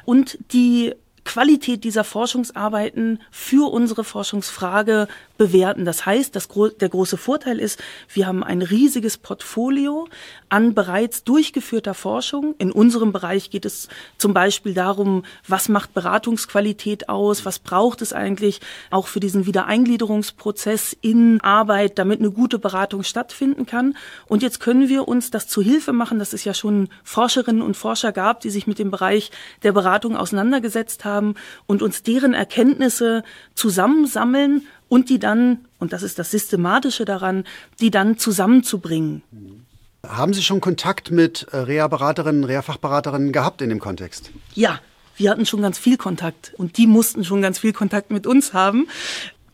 und 0.05 0.37
die 0.53 0.93
Qualität 1.25 1.83
dieser 1.83 2.03
Forschungsarbeiten 2.03 3.19
für 3.31 3.71
unsere 3.71 4.03
Forschungsfrage 4.03 5.07
bewerten. 5.37 5.85
Das 5.85 6.05
heißt, 6.05 6.35
das, 6.35 6.47
der 6.79 6.89
große 6.89 7.17
Vorteil 7.17 7.59
ist, 7.59 7.81
wir 8.13 8.27
haben 8.27 8.43
ein 8.43 8.61
riesiges 8.61 9.17
Portfolio 9.17 10.07
an 10.49 10.73
bereits 10.73 11.23
durchgeführter 11.23 11.93
Forschung. 11.93 12.55
In 12.57 12.71
unserem 12.71 13.11
Bereich 13.11 13.49
geht 13.49 13.65
es 13.65 13.89
zum 14.17 14.33
Beispiel 14.33 14.73
darum, 14.73 15.23
was 15.47 15.69
macht 15.69 15.93
Beratungsqualität 15.93 17.09
aus, 17.09 17.45
was 17.45 17.59
braucht 17.59 18.01
es 18.01 18.13
eigentlich 18.13 18.61
auch 18.91 19.07
für 19.07 19.19
diesen 19.19 19.45
Wiedereingliederungsprozess 19.45 20.95
in 21.01 21.41
Arbeit, 21.41 21.97
damit 21.99 22.19
eine 22.19 22.31
gute 22.31 22.59
Beratung 22.59 23.03
stattfinden 23.03 23.65
kann. 23.65 23.97
Und 24.27 24.43
jetzt 24.43 24.59
können 24.59 24.89
wir 24.89 25.07
uns 25.07 25.31
das 25.31 25.47
zu 25.47 25.61
Hilfe 25.61 25.93
machen, 25.93 26.19
dass 26.19 26.33
es 26.33 26.43
ja 26.43 26.53
schon 26.53 26.89
Forscherinnen 27.03 27.61
und 27.61 27.75
Forscher 27.75 28.11
gab, 28.11 28.41
die 28.41 28.49
sich 28.49 28.67
mit 28.67 28.79
dem 28.79 28.91
Bereich 28.91 29.31
der 29.63 29.71
Beratung 29.71 30.15
auseinandergesetzt 30.15 31.05
haben 31.05 31.35
und 31.65 31.81
uns 31.81 32.03
deren 32.03 32.33
Erkenntnisse 32.33 33.23
zusammensammeln 33.55 34.67
und 34.89 35.09
die 35.09 35.19
dann, 35.19 35.65
und 35.79 35.93
das 35.93 36.03
ist 36.03 36.19
das 36.19 36.31
Systematische 36.31 37.05
daran, 37.05 37.43
die 37.79 37.91
dann 37.91 38.17
zusammenzubringen. 38.17 39.23
Haben 40.07 40.33
Sie 40.33 40.43
schon 40.43 40.61
Kontakt 40.61 41.11
mit 41.11 41.47
äh, 41.51 41.57
Reha-Beraterinnen, 41.57 42.43
Reha-Fachberaterinnen 42.43 43.31
gehabt 43.31 43.61
in 43.61 43.69
dem 43.69 43.79
Kontext? 43.79 44.31
Ja, 44.53 44.79
wir 45.17 45.31
hatten 45.31 45.45
schon 45.45 45.61
ganz 45.61 45.77
viel 45.77 45.97
Kontakt 45.97 46.53
und 46.57 46.77
die 46.77 46.87
mussten 46.87 47.23
schon 47.23 47.41
ganz 47.41 47.59
viel 47.59 47.73
Kontakt 47.73 48.11
mit 48.11 48.27
uns 48.27 48.53
haben 48.53 48.87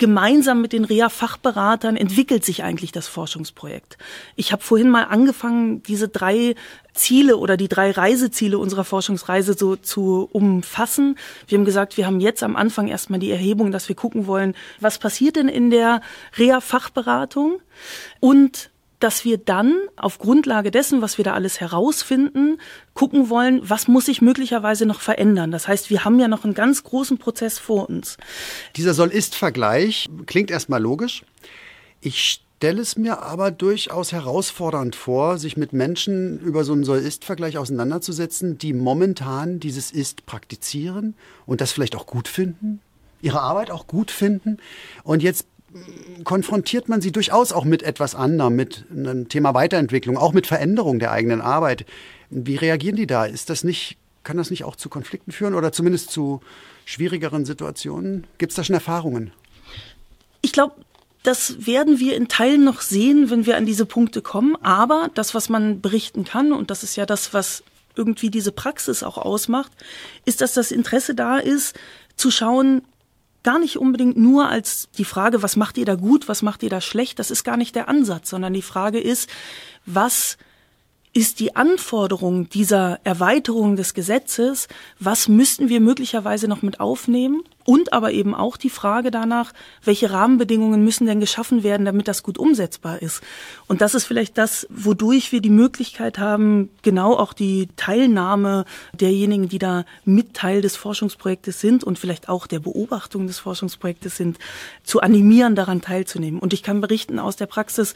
gemeinsam 0.01 0.61
mit 0.61 0.73
den 0.73 0.83
Reha-Fachberatern 0.83 1.95
entwickelt 1.95 2.43
sich 2.43 2.63
eigentlich 2.63 2.91
das 2.91 3.07
Forschungsprojekt. 3.07 3.99
Ich 4.35 4.51
habe 4.51 4.63
vorhin 4.63 4.89
mal 4.89 5.03
angefangen, 5.03 5.83
diese 5.83 6.07
drei 6.07 6.55
Ziele 6.95 7.37
oder 7.37 7.55
die 7.55 7.67
drei 7.67 7.91
Reiseziele 7.91 8.57
unserer 8.57 8.83
Forschungsreise 8.83 9.53
so 9.53 9.75
zu 9.75 10.27
umfassen. 10.31 11.19
Wir 11.47 11.59
haben 11.59 11.65
gesagt, 11.65 11.97
wir 11.97 12.07
haben 12.07 12.19
jetzt 12.19 12.41
am 12.41 12.55
Anfang 12.55 12.87
erstmal 12.87 13.19
die 13.19 13.29
Erhebung, 13.29 13.71
dass 13.71 13.89
wir 13.89 13.95
gucken 13.95 14.25
wollen, 14.25 14.55
was 14.79 14.97
passiert 14.97 15.35
denn 15.35 15.47
in 15.47 15.69
der 15.69 16.01
Reha-Fachberatung 16.35 17.61
und 18.19 18.70
dass 19.03 19.25
wir 19.25 19.37
dann 19.37 19.77
auf 19.95 20.19
Grundlage 20.19 20.71
dessen, 20.71 21.01
was 21.01 21.17
wir 21.17 21.25
da 21.25 21.33
alles 21.33 21.59
herausfinden, 21.59 22.59
gucken 22.93 23.29
wollen, 23.29 23.61
was 23.63 23.87
muss 23.87 24.05
sich 24.05 24.21
möglicherweise 24.21 24.85
noch 24.85 25.01
verändern. 25.01 25.51
Das 25.51 25.67
heißt, 25.67 25.89
wir 25.89 26.05
haben 26.05 26.19
ja 26.19 26.27
noch 26.27 26.43
einen 26.43 26.53
ganz 26.53 26.83
großen 26.83 27.17
Prozess 27.17 27.59
vor 27.59 27.89
uns. 27.89 28.17
Dieser 28.75 28.93
Soll-Ist-Vergleich 28.93 30.07
klingt 30.25 30.51
erstmal 30.51 30.81
logisch. 30.81 31.23
Ich 31.99 32.41
stelle 32.61 32.81
es 32.81 32.95
mir 32.95 33.23
aber 33.23 33.49
durchaus 33.49 34.11
herausfordernd 34.11 34.95
vor, 34.95 35.39
sich 35.39 35.57
mit 35.57 35.73
Menschen 35.73 36.39
über 36.41 36.63
so 36.63 36.73
einen 36.73 36.83
Soll-Ist-Vergleich 36.83 37.57
auseinanderzusetzen, 37.57 38.59
die 38.59 38.73
momentan 38.73 39.59
dieses 39.59 39.91
Ist 39.91 40.27
praktizieren 40.27 41.15
und 41.47 41.59
das 41.59 41.71
vielleicht 41.71 41.95
auch 41.95 42.05
gut 42.05 42.27
finden, 42.27 42.79
ihre 43.21 43.41
Arbeit 43.41 43.71
auch 43.71 43.87
gut 43.87 44.11
finden 44.11 44.57
und 45.03 45.23
jetzt 45.23 45.47
konfrontiert 46.23 46.89
man 46.89 47.01
sie 47.01 47.11
durchaus 47.11 47.51
auch 47.51 47.65
mit 47.65 47.83
etwas 47.83 48.15
anderem, 48.15 48.55
mit 48.55 48.85
einem 48.91 49.29
Thema 49.29 49.53
Weiterentwicklung, 49.53 50.17
auch 50.17 50.33
mit 50.33 50.47
Veränderung 50.47 50.99
der 50.99 51.11
eigenen 51.11 51.41
Arbeit. 51.41 51.85
Wie 52.29 52.55
reagieren 52.55 52.95
die 52.95 53.07
da? 53.07 53.25
Ist 53.25 53.49
das 53.49 53.63
nicht, 53.63 53.97
kann 54.23 54.37
das 54.37 54.49
nicht 54.49 54.63
auch 54.63 54.75
zu 54.75 54.89
Konflikten 54.89 55.31
führen 55.31 55.53
oder 55.53 55.71
zumindest 55.71 56.11
zu 56.11 56.41
schwierigeren 56.85 57.45
Situationen? 57.45 58.27
Gibt 58.37 58.51
es 58.51 58.55
da 58.55 58.63
schon 58.63 58.75
Erfahrungen? 58.75 59.31
Ich 60.41 60.51
glaube, 60.51 60.75
das 61.23 61.67
werden 61.67 61.99
wir 61.99 62.15
in 62.15 62.27
Teilen 62.27 62.63
noch 62.63 62.81
sehen, 62.81 63.29
wenn 63.29 63.45
wir 63.45 63.57
an 63.57 63.65
diese 63.65 63.85
Punkte 63.85 64.21
kommen. 64.21 64.55
Aber 64.57 65.09
das, 65.13 65.35
was 65.35 65.49
man 65.49 65.81
berichten 65.81 66.25
kann, 66.25 66.51
und 66.51 66.71
das 66.71 66.83
ist 66.83 66.95
ja 66.95 67.05
das, 67.05 67.33
was 67.33 67.63
irgendwie 67.95 68.29
diese 68.29 68.51
Praxis 68.51 69.03
auch 69.03 69.17
ausmacht, 69.17 69.71
ist, 70.25 70.41
dass 70.41 70.53
das 70.53 70.71
Interesse 70.71 71.13
da 71.13 71.37
ist, 71.37 71.77
zu 72.15 72.31
schauen, 72.31 72.81
gar 73.43 73.59
nicht 73.59 73.77
unbedingt 73.77 74.17
nur 74.17 74.49
als 74.49 74.89
die 74.97 75.05
Frage, 75.05 75.41
was 75.43 75.55
macht 75.55 75.77
ihr 75.77 75.85
da 75.85 75.95
gut, 75.95 76.27
was 76.27 76.41
macht 76.41 76.63
ihr 76.63 76.69
da 76.69 76.81
schlecht, 76.81 77.19
das 77.19 77.31
ist 77.31 77.43
gar 77.43 77.57
nicht 77.57 77.75
der 77.75 77.89
Ansatz, 77.89 78.29
sondern 78.29 78.53
die 78.53 78.61
Frage 78.61 78.99
ist, 78.99 79.29
was 79.85 80.37
ist 81.13 81.39
die 81.39 81.55
Anforderung 81.55 82.49
dieser 82.49 82.99
Erweiterung 83.03 83.75
des 83.75 83.93
Gesetzes, 83.93 84.67
was 84.99 85.27
müssten 85.27 85.67
wir 85.67 85.81
möglicherweise 85.81 86.47
noch 86.47 86.61
mit 86.61 86.79
aufnehmen 86.79 87.41
und 87.65 87.93
aber 87.93 88.11
eben 88.11 88.33
auch 88.33 88.57
die 88.57 88.69
Frage 88.69 89.11
danach, 89.11 89.53
welche 89.83 90.11
Rahmenbedingungen 90.11 90.83
müssen 90.83 91.05
denn 91.05 91.19
geschaffen 91.19 91.63
werden, 91.63 91.85
damit 91.85 92.07
das 92.07 92.23
gut 92.23 92.37
umsetzbar 92.37 93.01
ist. 93.01 93.21
Und 93.67 93.81
das 93.81 93.95
ist 93.95 94.05
vielleicht 94.05 94.37
das, 94.37 94.67
wodurch 94.69 95.31
wir 95.31 95.41
die 95.41 95.49
Möglichkeit 95.49 96.17
haben, 96.17 96.69
genau 96.81 97.15
auch 97.15 97.33
die 97.33 97.69
Teilnahme 97.75 98.65
derjenigen, 98.93 99.49
die 99.49 99.59
da 99.59 99.85
mit 100.05 100.33
Teil 100.33 100.61
des 100.61 100.75
Forschungsprojektes 100.75 101.59
sind 101.59 101.83
und 101.83 101.99
vielleicht 101.99 102.29
auch 102.29 102.47
der 102.47 102.59
Beobachtung 102.59 103.27
des 103.27 103.39
Forschungsprojektes 103.39 104.17
sind, 104.17 104.39
zu 104.83 105.01
animieren, 105.01 105.55
daran 105.55 105.81
teilzunehmen. 105.81 106.39
Und 106.39 106.53
ich 106.53 106.63
kann 106.63 106.81
berichten 106.81 107.19
aus 107.19 107.35
der 107.35 107.45
Praxis, 107.45 107.93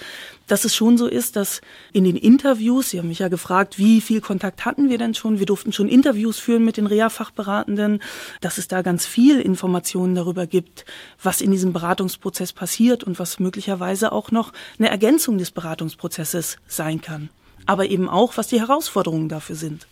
dass 0.48 0.66
es 0.66 0.76
schon 0.76 0.98
so 0.98 1.08
ist, 1.08 1.36
dass 1.36 1.62
in 1.92 2.04
den 2.04 2.16
Interviews, 2.16 2.90
Sie 2.90 3.00
haben 3.00 3.08
mich 3.08 3.20
ja 3.20 3.28
gefragt, 3.28 3.78
wie 3.78 4.02
viel 4.02 4.22
Kontakt 4.22 4.66
hatten 4.66 4.90
wir 4.90 4.98
denn 4.98 5.16
schon? 5.16 5.40
Wir 5.40 5.46
durften 5.46 5.74
schon 5.74 5.90
Interviews 5.90 6.40
führen 6.40 6.64
mit 6.64 6.78
den 6.78 6.88
Reha-Fachberatenden, 6.88 8.02
dass 8.42 8.58
es 8.58 8.68
da 8.68 8.82
ganz 8.82 9.06
viel 9.06 9.40
in 9.40 9.55
Informationen 9.56 10.16
darüber 10.16 10.46
gibt, 10.48 10.86
was 11.24 11.40
in 11.40 11.52
diesem 11.52 11.72
Beratungsprozess 11.72 12.52
passiert 12.52 13.04
und 13.04 13.20
was 13.20 13.40
möglicherweise 13.40 14.12
auch 14.12 14.32
noch 14.32 14.52
eine 14.78 14.90
Ergänzung 14.90 15.38
des 15.38 15.52
Beratungsprozesses 15.52 16.58
sein 16.68 17.00
kann. 17.00 17.30
Aber 17.66 17.86
eben 17.88 18.10
auch, 18.10 18.36
was 18.36 18.48
die 18.48 18.60
Herausforderungen 18.60 19.30
dafür 19.30 19.56
sind. 19.56 19.88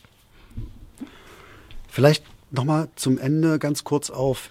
Vielleicht 1.88 2.26
nochmal 2.52 2.90
zum 2.96 3.18
Ende 3.18 3.58
ganz 3.58 3.84
kurz 3.84 4.10
auf 4.10 4.50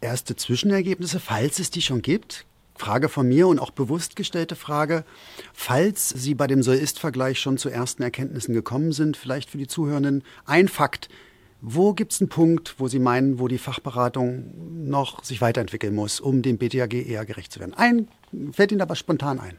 erste 0.00 0.36
Zwischenergebnisse, 0.36 1.18
falls 1.18 1.58
es 1.58 1.70
die 1.70 1.82
schon 1.82 2.02
gibt. 2.02 2.44
Frage 2.76 3.08
von 3.08 3.28
mir 3.28 3.46
und 3.46 3.58
auch 3.58 3.70
bewusst 3.70 4.16
gestellte 4.16 4.56
Frage. 4.56 5.04
Falls 5.52 6.08
Sie 6.08 6.34
bei 6.34 6.46
dem 6.46 6.62
Soll-Ist-Vergleich 6.62 7.38
schon 7.38 7.56
zu 7.56 7.68
ersten 7.70 8.02
Erkenntnissen 8.02 8.52
gekommen 8.52 8.92
sind, 8.92 9.16
vielleicht 9.16 9.50
für 9.50 9.58
die 9.58 9.68
Zuhörenden 9.68 10.24
ein 10.44 10.68
Fakt, 10.68 11.08
wo 11.66 11.94
gibt 11.94 12.12
es 12.12 12.20
einen 12.20 12.28
Punkt, 12.28 12.74
wo 12.76 12.88
Sie 12.88 12.98
meinen, 12.98 13.38
wo 13.38 13.48
die 13.48 13.56
Fachberatung 13.56 14.52
noch 14.86 15.24
sich 15.24 15.40
weiterentwickeln 15.40 15.94
muss, 15.94 16.20
um 16.20 16.42
dem 16.42 16.58
BTAG 16.58 16.92
eher 16.92 17.24
gerecht 17.24 17.52
zu 17.52 17.58
werden? 17.58 17.72
Ein 17.72 18.08
fällt 18.52 18.70
Ihnen 18.70 18.82
aber 18.82 18.96
spontan 18.96 19.40
ein. 19.40 19.56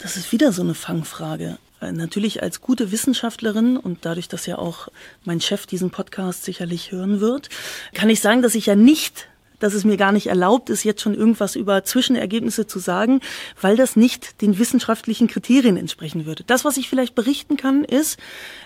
Das 0.00 0.16
ist 0.16 0.30
wieder 0.30 0.52
so 0.52 0.62
eine 0.62 0.74
Fangfrage. 0.74 1.58
Äh, 1.80 1.90
natürlich 1.90 2.40
als 2.40 2.60
gute 2.60 2.92
Wissenschaftlerin 2.92 3.76
und 3.76 4.04
dadurch, 4.04 4.28
dass 4.28 4.46
ja 4.46 4.58
auch 4.58 4.88
mein 5.24 5.40
Chef 5.40 5.66
diesen 5.66 5.90
Podcast 5.90 6.44
sicherlich 6.44 6.92
hören 6.92 7.20
wird, 7.20 7.48
kann 7.94 8.10
ich 8.10 8.20
sagen, 8.20 8.42
dass 8.42 8.54
ich 8.54 8.66
ja 8.66 8.76
nicht 8.76 9.26
dass 9.64 9.72
es 9.72 9.86
mir 9.86 9.96
gar 9.96 10.12
nicht 10.12 10.26
erlaubt 10.26 10.68
ist, 10.68 10.84
jetzt 10.84 11.00
schon 11.00 11.14
irgendwas 11.14 11.56
über 11.56 11.84
Zwischenergebnisse 11.84 12.66
zu 12.66 12.78
sagen, 12.78 13.20
weil 13.58 13.78
das 13.78 13.96
nicht 13.96 14.42
den 14.42 14.58
wissenschaftlichen 14.58 15.26
Kriterien 15.26 15.78
entsprechen 15.78 16.26
würde. 16.26 16.44
Das, 16.46 16.66
was 16.66 16.76
ich 16.76 16.90
vielleicht 16.90 17.14
berichten 17.14 17.56
kann, 17.56 17.82
ist, 17.82 18.18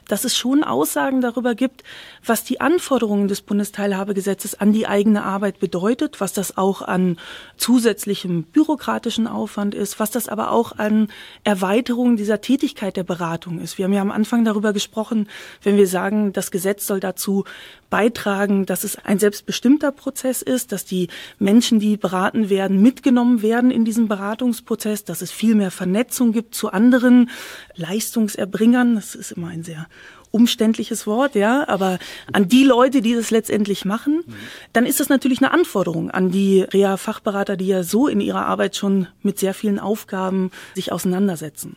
dass 0.09 0.25
es 0.25 0.37
schon 0.37 0.65
Aussagen 0.65 1.21
darüber 1.21 1.55
gibt, 1.55 1.85
was 2.27 2.43
die 2.43 2.61
Anforderungen 2.61 3.29
des 3.29 3.43
Bundesteilhabegesetzes 3.43 4.59
an 4.59 4.73
die 4.73 4.89
eigene 4.89 5.23
Arbeit 5.23 5.61
bedeutet, 5.61 6.21
was 6.21 6.33
das 6.33 6.59
auch 6.59 6.83
an 6.83 7.17
zusätzlichem 7.59 8.43
bürokratischen 8.43 9.29
Aufwand 9.29 9.77
ist, 9.77 10.01
was 10.01 10.11
das 10.11 10.29
aber 10.29 10.51
auch 10.51 10.73
an 10.79 11.09
Erweiterung 11.45 12.17
dieser 12.17 12.41
Tätigkeit 12.41 12.97
der 12.97 13.05
Beratung 13.05 13.61
ist. 13.61 13.79
Wir 13.79 13.85
haben 13.85 13.93
ja 13.93 14.01
am 14.01 14.11
Anfang 14.11 14.45
darüber 14.45 14.73
gesprochen, 14.73 15.29
wenn 15.63 15.77
wir 15.77 15.87
sagen, 15.87 16.33
das 16.33 16.51
Gesetz 16.51 16.89
soll 16.89 16.99
dazu 16.99 17.45
beitragen, 17.89 18.67
dass 18.67 18.85
es 18.85 18.97
ein 18.97 19.19
selbstbestimmter 19.19 19.93
Prozess 19.93 20.43
ist, 20.43 20.73
dass 20.73 20.85
die 20.91 21.09
Menschen, 21.39 21.81
die 21.81 21.97
beraten 21.97 22.51
werden, 22.51 22.83
mitgenommen 22.83 23.43
werden 23.43 23.71
in 23.71 23.85
diesem 23.85 24.09
Beratungsprozess, 24.09 25.05
dass 25.05 25.23
es 25.23 25.31
viel 25.31 25.55
mehr 25.55 25.71
Vernetzung 25.71 26.33
gibt 26.33 26.55
zu 26.55 26.71
anderen 26.71 27.31
Leistungserbringern. 27.77 28.95
Das 28.95 29.15
ist 29.15 29.33
immer 29.33 29.49
ein 29.49 29.63
sehr 29.63 29.87
umständliches 30.31 31.07
Wort, 31.07 31.35
ja, 31.35 31.67
aber 31.69 31.99
an 32.33 32.49
die 32.49 32.65
Leute, 32.65 33.01
die 33.01 33.15
das 33.15 33.31
letztendlich 33.31 33.85
machen, 33.85 34.25
dann 34.73 34.87
ist 34.87 35.01
das 35.01 35.09
natürlich 35.09 35.39
eine 35.39 35.53
Anforderung 35.53 36.11
an 36.11 36.31
die 36.31 36.63
Reha-Fachberater, 36.63 37.57
die 37.57 37.69
ja 37.69 37.83
so 37.83 38.09
in 38.09 38.21
ihrer 38.21 38.47
Arbeit 38.47 38.77
schon 38.77 39.07
mit 39.23 39.39
sehr 39.39 39.55
vielen 39.55 39.79
Aufgaben 39.79 40.51
sich 40.75 40.93
auseinandersetzen. 40.93 41.77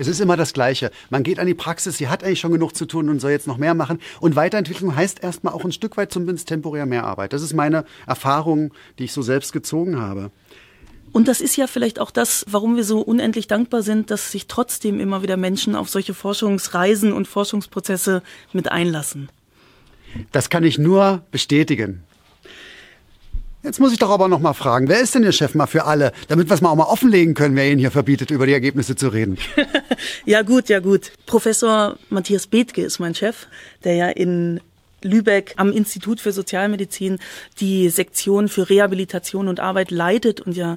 Es 0.00 0.08
ist 0.08 0.18
immer 0.18 0.38
das 0.38 0.54
Gleiche. 0.54 0.90
Man 1.10 1.22
geht 1.22 1.38
an 1.38 1.46
die 1.46 1.52
Praxis, 1.52 1.98
sie 1.98 2.08
hat 2.08 2.24
eigentlich 2.24 2.40
schon 2.40 2.52
genug 2.52 2.74
zu 2.74 2.86
tun 2.86 3.10
und 3.10 3.20
soll 3.20 3.32
jetzt 3.32 3.46
noch 3.46 3.58
mehr 3.58 3.74
machen. 3.74 4.00
Und 4.18 4.34
Weiterentwicklung 4.34 4.96
heißt 4.96 5.22
erstmal 5.22 5.52
auch 5.52 5.62
ein 5.62 5.72
Stück 5.72 5.98
weit 5.98 6.10
zumindest 6.10 6.48
temporär 6.48 6.86
mehr 6.86 7.04
Arbeit. 7.04 7.34
Das 7.34 7.42
ist 7.42 7.52
meine 7.52 7.84
Erfahrung, 8.06 8.72
die 8.98 9.04
ich 9.04 9.12
so 9.12 9.20
selbst 9.20 9.52
gezogen 9.52 10.00
habe. 10.00 10.30
Und 11.12 11.28
das 11.28 11.42
ist 11.42 11.54
ja 11.56 11.66
vielleicht 11.66 11.98
auch 11.98 12.10
das, 12.10 12.46
warum 12.48 12.76
wir 12.76 12.84
so 12.84 13.02
unendlich 13.02 13.46
dankbar 13.46 13.82
sind, 13.82 14.10
dass 14.10 14.32
sich 14.32 14.46
trotzdem 14.46 15.00
immer 15.00 15.22
wieder 15.22 15.36
Menschen 15.36 15.76
auf 15.76 15.90
solche 15.90 16.14
Forschungsreisen 16.14 17.12
und 17.12 17.28
Forschungsprozesse 17.28 18.22
mit 18.54 18.72
einlassen. 18.72 19.28
Das 20.32 20.48
kann 20.48 20.64
ich 20.64 20.78
nur 20.78 21.24
bestätigen. 21.30 22.04
Jetzt 23.62 23.78
muss 23.78 23.92
ich 23.92 23.98
doch 23.98 24.10
aber 24.10 24.28
noch 24.28 24.40
mal 24.40 24.54
fragen, 24.54 24.88
wer 24.88 25.00
ist 25.00 25.14
denn 25.14 25.22
Ihr 25.22 25.32
Chef 25.32 25.54
mal 25.54 25.66
für 25.66 25.84
alle, 25.84 26.12
damit 26.28 26.48
wir 26.48 26.54
es 26.54 26.62
mal 26.62 26.70
auch 26.70 26.76
mal 26.76 26.84
offenlegen 26.84 27.34
können, 27.34 27.56
wer 27.56 27.70
Ihnen 27.70 27.78
hier 27.78 27.90
verbietet, 27.90 28.30
über 28.30 28.46
die 28.46 28.54
Ergebnisse 28.54 28.96
zu 28.96 29.08
reden? 29.08 29.36
ja 30.24 30.40
gut, 30.40 30.70
ja 30.70 30.80
gut. 30.80 31.12
Professor 31.26 31.98
Matthias 32.08 32.46
Bethke 32.46 32.82
ist 32.82 33.00
mein 33.00 33.14
Chef, 33.14 33.48
der 33.84 33.94
ja 33.96 34.08
in 34.08 34.60
Lübeck 35.02 35.54
am 35.56 35.72
Institut 35.72 36.20
für 36.20 36.32
Sozialmedizin 36.32 37.18
die 37.60 37.88
Sektion 37.90 38.48
für 38.48 38.68
Rehabilitation 38.68 39.48
und 39.48 39.60
Arbeit 39.60 39.90
leitet 39.90 40.40
und 40.40 40.56
ja 40.56 40.76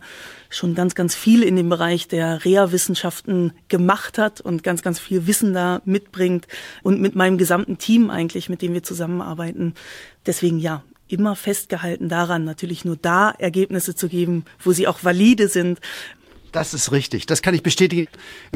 schon 0.49 0.75
ganz, 0.75 0.95
ganz 0.95 1.15
viel 1.15 1.43
in 1.43 1.55
dem 1.55 1.69
Bereich 1.69 2.07
der 2.07 2.43
Reha-Wissenschaften 2.43 3.53
gemacht 3.69 4.17
hat 4.17 4.41
und 4.41 4.63
ganz, 4.63 4.81
ganz 4.81 4.99
viel 4.99 5.25
Wissen 5.25 5.53
da 5.53 5.81
mitbringt 5.85 6.47
und 6.83 7.01
mit 7.01 7.15
meinem 7.15 7.37
gesamten 7.37 7.77
Team 7.77 8.09
eigentlich, 8.09 8.49
mit 8.49 8.61
dem 8.61 8.73
wir 8.73 8.83
zusammenarbeiten. 8.83 9.73
Deswegen 10.25 10.59
ja, 10.59 10.83
immer 11.07 11.35
festgehalten 11.35 12.09
daran, 12.09 12.43
natürlich 12.43 12.85
nur 12.85 12.95
da 12.95 13.31
Ergebnisse 13.31 13.95
zu 13.95 14.07
geben, 14.09 14.45
wo 14.63 14.71
sie 14.71 14.87
auch 14.87 15.03
valide 15.03 15.47
sind, 15.47 15.79
das 16.53 16.75
ist 16.75 16.91
richtig, 16.91 17.25
das 17.25 17.41
kann 17.41 17.55
ich 17.55 17.63
bestätigen. 17.63 18.07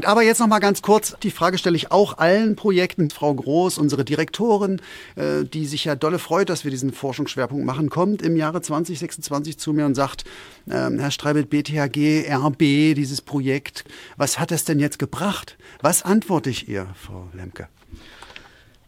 Aber 0.03 0.21
jetzt 0.21 0.39
noch 0.39 0.47
mal 0.47 0.59
ganz 0.59 0.83
kurz, 0.83 1.15
die 1.23 1.31
Frage 1.31 1.57
stelle 1.57 1.75
ich 1.75 1.91
auch 1.91 2.19
allen 2.19 2.55
Projekten. 2.55 3.09
Frau 3.09 3.33
Groß, 3.33 3.79
unsere 3.79 4.05
Direktorin, 4.05 4.79
äh, 5.15 5.43
die 5.43 5.65
sich 5.65 5.85
ja 5.85 5.95
dolle 5.95 6.19
freut, 6.19 6.49
dass 6.49 6.63
wir 6.63 6.69
diesen 6.69 6.93
Forschungsschwerpunkt 6.93 7.65
machen, 7.65 7.89
kommt 7.89 8.21
im 8.21 8.35
Jahre 8.35 8.61
2026 8.61 9.57
zu 9.57 9.73
mir 9.73 9.87
und 9.87 9.95
sagt, 9.95 10.25
ähm, 10.69 10.99
Herr 10.99 11.09
Streibelt, 11.09 11.49
BTHG, 11.49 12.29
RB, 12.29 12.93
dieses 12.93 13.21
Projekt, 13.21 13.83
was 14.15 14.37
hat 14.37 14.51
es 14.51 14.63
denn 14.63 14.77
jetzt 14.77 14.99
gebracht? 14.99 15.57
Was 15.81 16.03
antworte 16.03 16.51
ich 16.51 16.69
ihr, 16.69 16.87
Frau 16.93 17.27
Lemke? 17.33 17.67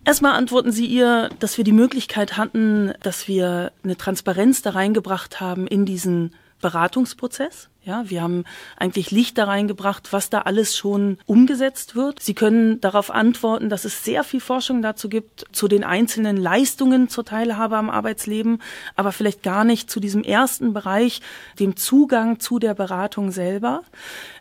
Erstmal 0.05 0.33
antworten 0.33 0.71
Sie 0.71 0.85
ihr, 0.85 1.29
dass 1.39 1.57
wir 1.57 1.63
die 1.63 1.71
Möglichkeit 1.71 2.37
hatten, 2.37 2.93
dass 3.03 3.27
wir 3.27 3.71
eine 3.83 3.97
Transparenz 3.97 4.61
da 4.61 4.71
reingebracht 4.71 5.39
haben 5.39 5.67
in 5.67 5.85
diesen 5.85 6.33
Beratungsprozess. 6.61 7.69
Ja, 7.85 8.03
wir 8.09 8.21
haben 8.21 8.43
eigentlich 8.75 9.09
Licht 9.09 9.37
da 9.37 9.45
reingebracht, 9.45 10.11
was 10.11 10.29
da 10.29 10.41
alles 10.41 10.77
schon 10.77 11.17
umgesetzt 11.25 11.95
wird. 11.95 12.19
Sie 12.19 12.33
können 12.33 12.81
darauf 12.81 13.09
antworten, 13.09 13.69
dass 13.69 13.85
es 13.85 14.03
sehr 14.03 14.25
viel 14.25 14.41
Forschung 14.41 14.81
dazu 14.81 15.07
gibt, 15.07 15.45
zu 15.53 15.69
den 15.69 15.85
einzelnen 15.85 16.35
Leistungen 16.35 17.07
zur 17.07 17.23
Teilhabe 17.23 17.77
am 17.77 17.89
Arbeitsleben, 17.89 18.61
aber 18.95 19.13
vielleicht 19.13 19.43
gar 19.43 19.63
nicht 19.63 19.89
zu 19.89 20.01
diesem 20.01 20.23
ersten 20.23 20.73
Bereich, 20.73 21.21
dem 21.57 21.77
Zugang 21.77 22.41
zu 22.41 22.59
der 22.59 22.73
Beratung 22.73 23.31
selber. 23.31 23.81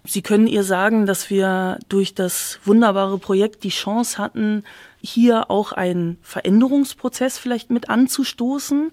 Sie 0.05 0.23
können 0.23 0.49
ihr 0.49 0.65
sagen, 0.65 1.07
dass 1.07 1.31
wir 1.31 1.79
durch 1.89 2.15
das 2.15 2.59
wunderbare 2.65 3.19
Projekt 3.19 3.63
die 3.63 3.71
Chance 3.71 4.19
hatten, 4.19 4.65
hier 5.01 5.51
auch 5.51 5.73
einen 5.73 6.19
Veränderungsprozess 6.23 7.39
vielleicht 7.39 7.71
mit 7.71 7.89
anzustoßen 7.89 8.91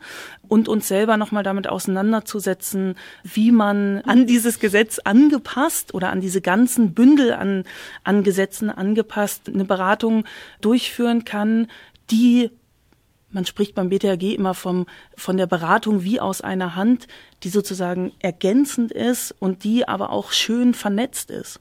und 0.48 0.68
uns 0.68 0.88
selber 0.88 1.18
nochmal 1.18 1.44
damit 1.44 1.68
auseinanderzusetzen, 1.68 2.96
wie 3.24 3.52
man 3.52 4.02
an 4.02 4.28
dieses 4.28 4.60
Gesetz 4.60 5.00
angepasst 5.00 5.94
oder 5.94 6.12
an 6.12 6.22
diese 6.22 6.42
ganzen 6.42 6.94
Bündel 6.94 7.34
an, 7.34 7.64
an 8.04 8.24
Gesetzen 8.24 8.70
angepasst 8.70 9.50
eine 9.50 9.66
Beratung 9.66 10.26
durchführen 10.62 11.26
kann, 11.26 11.68
die 12.12 12.52
man 13.32 13.46
spricht 13.46 13.76
beim 13.76 13.90
BTHG 13.90 14.34
immer 14.34 14.54
vom, 14.54 14.86
von 15.18 15.36
der 15.36 15.46
Beratung 15.46 16.04
wie 16.04 16.22
aus 16.22 16.40
einer 16.40 16.76
Hand, 16.76 17.08
die 17.44 17.50
sozusagen 17.50 18.14
ergänzend 18.20 18.94
ist 18.94 19.36
und 19.40 19.66
die 19.66 19.86
aber 19.86 20.12
auch 20.12 20.32
schön 20.32 20.74
vernetzt 20.74 21.32
ist. 21.32 21.60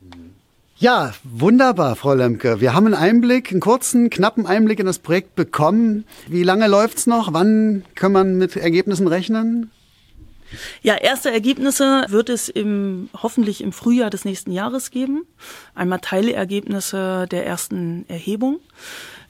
Ja, 0.84 1.14
wunderbar, 1.22 1.96
Frau 1.96 2.12
Lemke. 2.12 2.60
Wir 2.60 2.74
haben 2.74 2.84
einen 2.84 2.94
Einblick, 2.94 3.50
einen 3.50 3.60
kurzen, 3.60 4.10
knappen 4.10 4.44
Einblick 4.44 4.80
in 4.80 4.84
das 4.84 4.98
Projekt 4.98 5.34
bekommen. 5.34 6.04
Wie 6.28 6.42
lange 6.42 6.66
läuft's 6.66 7.06
noch? 7.06 7.32
Wann 7.32 7.86
kann 7.94 8.12
man 8.12 8.36
mit 8.36 8.54
Ergebnissen 8.54 9.08
rechnen? 9.08 9.70
Ja, 10.82 10.96
erste 10.96 11.30
Ergebnisse 11.30 12.04
wird 12.08 12.28
es 12.28 12.50
im, 12.50 13.08
hoffentlich 13.14 13.62
im 13.62 13.72
Frühjahr 13.72 14.10
des 14.10 14.26
nächsten 14.26 14.52
Jahres 14.52 14.90
geben. 14.90 15.26
Einmal 15.74 16.00
Teilergebnisse 16.00 17.28
der 17.30 17.46
ersten 17.46 18.04
Erhebung. 18.08 18.60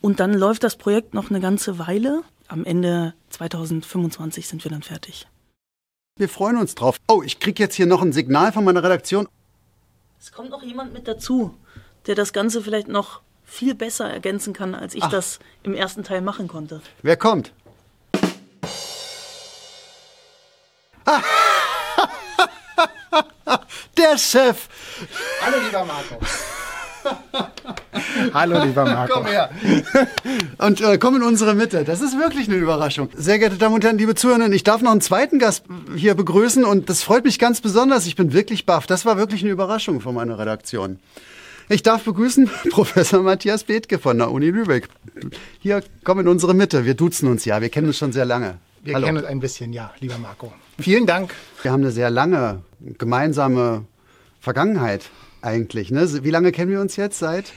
Und 0.00 0.18
dann 0.18 0.34
läuft 0.34 0.64
das 0.64 0.74
Projekt 0.74 1.14
noch 1.14 1.30
eine 1.30 1.38
ganze 1.38 1.78
Weile. 1.78 2.22
Am 2.48 2.64
Ende 2.64 3.14
2025 3.30 4.48
sind 4.48 4.64
wir 4.64 4.72
dann 4.72 4.82
fertig. 4.82 5.28
Wir 6.18 6.28
freuen 6.28 6.56
uns 6.56 6.74
drauf. 6.74 6.96
Oh, 7.06 7.22
ich 7.24 7.38
kriege 7.38 7.62
jetzt 7.62 7.76
hier 7.76 7.86
noch 7.86 8.02
ein 8.02 8.12
Signal 8.12 8.50
von 8.50 8.64
meiner 8.64 8.82
Redaktion. 8.82 9.28
Es 10.24 10.32
kommt 10.32 10.48
noch 10.48 10.62
jemand 10.62 10.94
mit 10.94 11.06
dazu, 11.06 11.54
der 12.06 12.14
das 12.14 12.32
Ganze 12.32 12.62
vielleicht 12.62 12.88
noch 12.88 13.20
viel 13.44 13.74
besser 13.74 14.08
ergänzen 14.10 14.54
kann, 14.54 14.74
als 14.74 14.94
ich 14.94 15.02
Ach. 15.02 15.10
das 15.10 15.38
im 15.62 15.74
ersten 15.74 16.02
Teil 16.02 16.22
machen 16.22 16.48
konnte. 16.48 16.80
Wer 17.02 17.18
kommt? 17.18 17.52
Der 23.98 24.16
Chef! 24.16 24.66
Hallo, 25.42 25.58
lieber 25.62 25.84
Marco. 25.84 26.18
Hallo, 28.34 28.64
lieber 28.64 28.84
Marco. 28.84 29.14
Komm 29.14 29.26
her. 29.26 29.50
Und 30.58 30.80
äh, 30.80 30.98
komm 30.98 31.16
in 31.16 31.22
unsere 31.22 31.54
Mitte. 31.54 31.84
Das 31.84 32.00
ist 32.00 32.18
wirklich 32.18 32.48
eine 32.48 32.56
Überraschung. 32.56 33.08
Sehr 33.14 33.38
geehrte 33.38 33.56
Damen 33.56 33.74
und 33.74 33.84
Herren, 33.84 33.98
liebe 33.98 34.14
Zuhörerinnen, 34.14 34.52
ich 34.52 34.64
darf 34.64 34.82
noch 34.82 34.90
einen 34.90 35.00
zweiten 35.00 35.38
Gast 35.38 35.64
hier 35.96 36.14
begrüßen 36.14 36.64
und 36.64 36.88
das 36.88 37.02
freut 37.02 37.24
mich 37.24 37.38
ganz 37.38 37.60
besonders. 37.60 38.06
Ich 38.06 38.16
bin 38.16 38.32
wirklich 38.32 38.66
baff. 38.66 38.86
Das 38.86 39.04
war 39.04 39.16
wirklich 39.16 39.42
eine 39.42 39.50
Überraschung 39.50 40.00
von 40.00 40.14
meiner 40.14 40.38
Redaktion. 40.38 40.98
Ich 41.68 41.82
darf 41.82 42.04
begrüßen 42.04 42.50
Professor 42.70 43.22
Matthias 43.22 43.64
Bethke 43.64 43.98
von 43.98 44.18
der 44.18 44.30
Uni 44.30 44.50
Lübeck. 44.50 44.88
Hier, 45.60 45.82
komm 46.04 46.20
in 46.20 46.28
unsere 46.28 46.54
Mitte. 46.54 46.84
Wir 46.84 46.94
duzen 46.94 47.28
uns 47.28 47.44
ja. 47.44 47.60
Wir 47.60 47.70
kennen 47.70 47.86
uns 47.86 47.98
schon 47.98 48.12
sehr 48.12 48.24
lange. 48.24 48.58
Wir 48.82 48.94
Hallo. 48.94 49.06
kennen 49.06 49.18
uns 49.18 49.26
ein 49.26 49.40
bisschen, 49.40 49.72
ja, 49.72 49.92
lieber 50.00 50.18
Marco. 50.18 50.52
Vielen 50.78 51.06
Dank. 51.06 51.34
Wir 51.62 51.72
haben 51.72 51.82
eine 51.82 51.90
sehr 51.90 52.10
lange 52.10 52.60
gemeinsame 52.98 53.84
Vergangenheit 54.40 55.08
eigentlich. 55.44 55.90
Ne? 55.90 56.24
Wie 56.24 56.30
lange 56.30 56.52
kennen 56.52 56.70
wir 56.70 56.80
uns 56.80 56.96
jetzt 56.96 57.18
seit? 57.18 57.52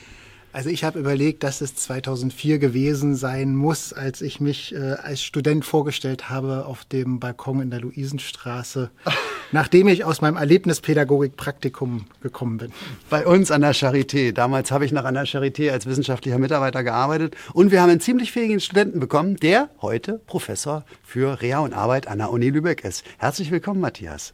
Also 0.50 0.70
ich 0.70 0.82
habe 0.82 0.98
überlegt, 0.98 1.44
dass 1.44 1.60
es 1.60 1.74
2004 1.74 2.58
gewesen 2.58 3.14
sein 3.14 3.54
muss, 3.54 3.92
als 3.92 4.22
ich 4.22 4.40
mich 4.40 4.74
äh, 4.74 4.78
als 4.78 5.22
Student 5.22 5.64
vorgestellt 5.64 6.30
habe 6.30 6.64
auf 6.64 6.86
dem 6.86 7.20
Balkon 7.20 7.60
in 7.60 7.70
der 7.70 7.80
Luisenstraße, 7.80 8.90
nachdem 9.52 9.88
ich 9.88 10.04
aus 10.04 10.22
meinem 10.22 10.38
Erlebnispädagogik-Praktikum 10.38 12.06
gekommen 12.22 12.56
bin. 12.56 12.72
Bei 13.10 13.26
uns 13.26 13.50
an 13.50 13.60
der 13.60 13.74
Charité. 13.74 14.32
Damals 14.32 14.70
habe 14.70 14.86
ich 14.86 14.92
noch 14.92 15.04
an 15.04 15.14
der 15.14 15.26
Charité 15.26 15.70
als 15.70 15.84
wissenschaftlicher 15.84 16.38
Mitarbeiter 16.38 16.82
gearbeitet 16.82 17.36
und 17.52 17.70
wir 17.70 17.82
haben 17.82 17.90
einen 17.90 18.00
ziemlich 18.00 18.32
fähigen 18.32 18.58
Studenten 18.58 19.00
bekommen, 19.00 19.36
der 19.36 19.68
heute 19.82 20.18
Professor 20.26 20.84
für 21.04 21.42
Reha 21.42 21.58
und 21.58 21.74
Arbeit 21.74 22.08
an 22.08 22.18
der 22.18 22.30
Uni 22.30 22.48
Lübeck 22.48 22.84
ist. 22.84 23.04
Herzlich 23.18 23.50
willkommen, 23.50 23.80
Matthias. 23.80 24.32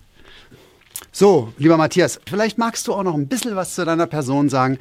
So, 1.12 1.52
lieber 1.58 1.76
Matthias, 1.76 2.20
vielleicht 2.28 2.58
magst 2.58 2.86
du 2.88 2.94
auch 2.94 3.02
noch 3.02 3.14
ein 3.14 3.28
bisschen 3.28 3.56
was 3.56 3.74
zu 3.74 3.84
deiner 3.84 4.06
Person 4.06 4.48
sagen. 4.48 4.78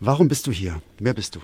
Warum 0.00 0.28
bist 0.28 0.46
du 0.46 0.52
hier? 0.52 0.80
Wer 0.98 1.14
bist 1.14 1.36
du? 1.36 1.40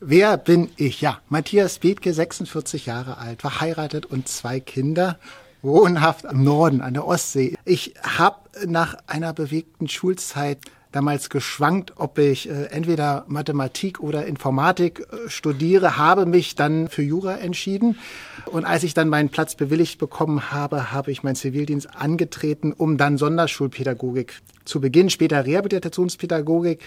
Wer 0.00 0.38
bin 0.38 0.70
ich? 0.76 1.00
Ja, 1.02 1.20
Matthias 1.28 1.78
Bethke, 1.78 2.12
46 2.14 2.86
Jahre 2.86 3.18
alt, 3.18 3.42
verheiratet 3.42 4.06
und 4.06 4.28
zwei 4.28 4.58
Kinder, 4.58 5.18
wohnhaft 5.62 6.24
im 6.24 6.42
Norden 6.42 6.80
an 6.80 6.94
der 6.94 7.06
Ostsee. 7.06 7.56
Ich 7.64 7.94
habe 8.02 8.38
nach 8.66 8.96
einer 9.06 9.32
bewegten 9.34 9.88
Schulzeit 9.88 10.58
damals 10.92 11.30
geschwankt, 11.30 11.94
ob 11.96 12.18
ich 12.18 12.48
äh, 12.48 12.64
entweder 12.70 13.24
Mathematik 13.28 14.00
oder 14.00 14.26
Informatik 14.26 15.00
äh, 15.00 15.28
studiere, 15.28 15.96
habe 15.96 16.26
mich 16.26 16.54
dann 16.54 16.88
für 16.88 17.02
Jura 17.02 17.36
entschieden. 17.36 17.98
Und 18.46 18.64
als 18.64 18.82
ich 18.82 18.94
dann 18.94 19.08
meinen 19.08 19.28
Platz 19.28 19.54
bewilligt 19.54 19.98
bekommen 19.98 20.50
habe, 20.50 20.92
habe 20.92 21.12
ich 21.12 21.22
meinen 21.22 21.36
Zivildienst 21.36 21.94
angetreten, 21.94 22.72
um 22.72 22.96
dann 22.96 23.18
Sonderschulpädagogik 23.18 24.40
zu 24.70 24.80
beginnen, 24.80 25.10
später 25.10 25.44
Rehabilitationspädagogik 25.44 26.80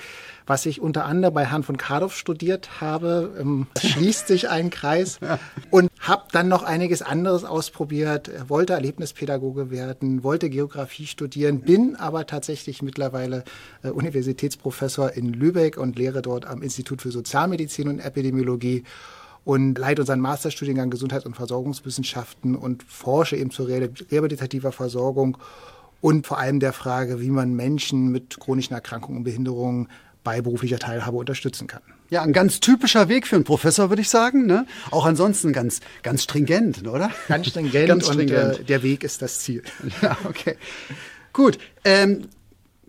was 0.46 0.66
ich 0.66 0.82
unter 0.82 1.06
anderem 1.06 1.34
bei 1.34 1.46
Herrn 1.46 1.64
von 1.64 1.78
Kardow 1.78 2.10
studiert 2.10 2.82
habe. 2.82 3.36
Ähm, 3.40 3.68
schließt 3.78 4.28
sich 4.28 4.50
ein 4.50 4.70
Kreis 4.70 5.20
und 5.70 5.90
habe 6.00 6.24
dann 6.32 6.48
noch 6.48 6.64
einiges 6.64 7.02
anderes 7.02 7.44
ausprobiert, 7.44 8.32
wollte 8.50 8.74
Erlebnispädagoge 8.74 9.72
werden, 9.72 10.24
wollte 10.24 10.50
Geografie 10.50 11.06
studieren, 11.06 11.62
bin 11.62 11.96
aber 11.96 12.26
tatsächlich 12.26 12.82
mittlerweile 12.82 13.44
äh, 13.84 13.90
Universitätsprofessor 13.90 15.12
in 15.12 15.34
Lübeck 15.34 15.78
und 15.78 15.98
lehre 15.98 16.22
dort 16.22 16.46
am 16.46 16.62
Institut 16.62 17.02
für 17.02 17.12
Sozialmedizin 17.12 17.88
und 17.88 18.00
Epidemiologie 18.00 18.84
und 19.46 19.78
leite 19.78 20.02
unseren 20.02 20.22
Masterstudiengang 20.22 20.90
Gesundheits- 20.90 21.26
und 21.26 21.36
Versorgungswissenschaften 21.36 22.56
und 22.56 22.84
forsche 22.84 23.36
eben 23.36 23.52
zur 23.52 23.68
rehabilitativer 23.68 24.72
Versorgung 24.72 25.38
und 26.04 26.28
vor 26.28 26.38
allem 26.38 26.60
der 26.60 26.74
Frage, 26.74 27.22
wie 27.22 27.30
man 27.30 27.54
Menschen 27.54 28.10
mit 28.10 28.38
chronischen 28.38 28.74
Erkrankungen 28.74 29.20
und 29.20 29.24
Behinderungen 29.24 29.88
bei 30.22 30.42
beruflicher 30.42 30.78
Teilhabe 30.78 31.16
unterstützen 31.16 31.66
kann. 31.66 31.82
Ja, 32.10 32.24
ein 32.24 32.34
ganz 32.34 32.60
typischer 32.60 33.08
Weg 33.08 33.26
für 33.26 33.38
einen 33.38 33.46
Professor, 33.46 33.88
würde 33.88 34.02
ich 34.02 34.10
sagen. 34.10 34.46
Ne? 34.46 34.66
Auch 34.92 35.06
ansonsten 35.06 35.54
ganz, 35.54 35.80
ganz 36.04 36.24
stringent, 36.24 36.86
oder? 36.86 37.10
Ganz 37.30 37.48
stringent, 37.48 37.88
ganz 37.88 38.06
stringent. 38.06 38.32
und 38.32 38.60
äh, 38.60 38.64
der 38.66 38.84
Weg 38.84 39.06
ist 39.06 39.22
das 39.22 39.40
Ziel. 39.40 39.64
Ja, 40.02 40.18
okay. 40.26 40.58
Gut. 41.32 41.58
Ähm, 41.86 42.28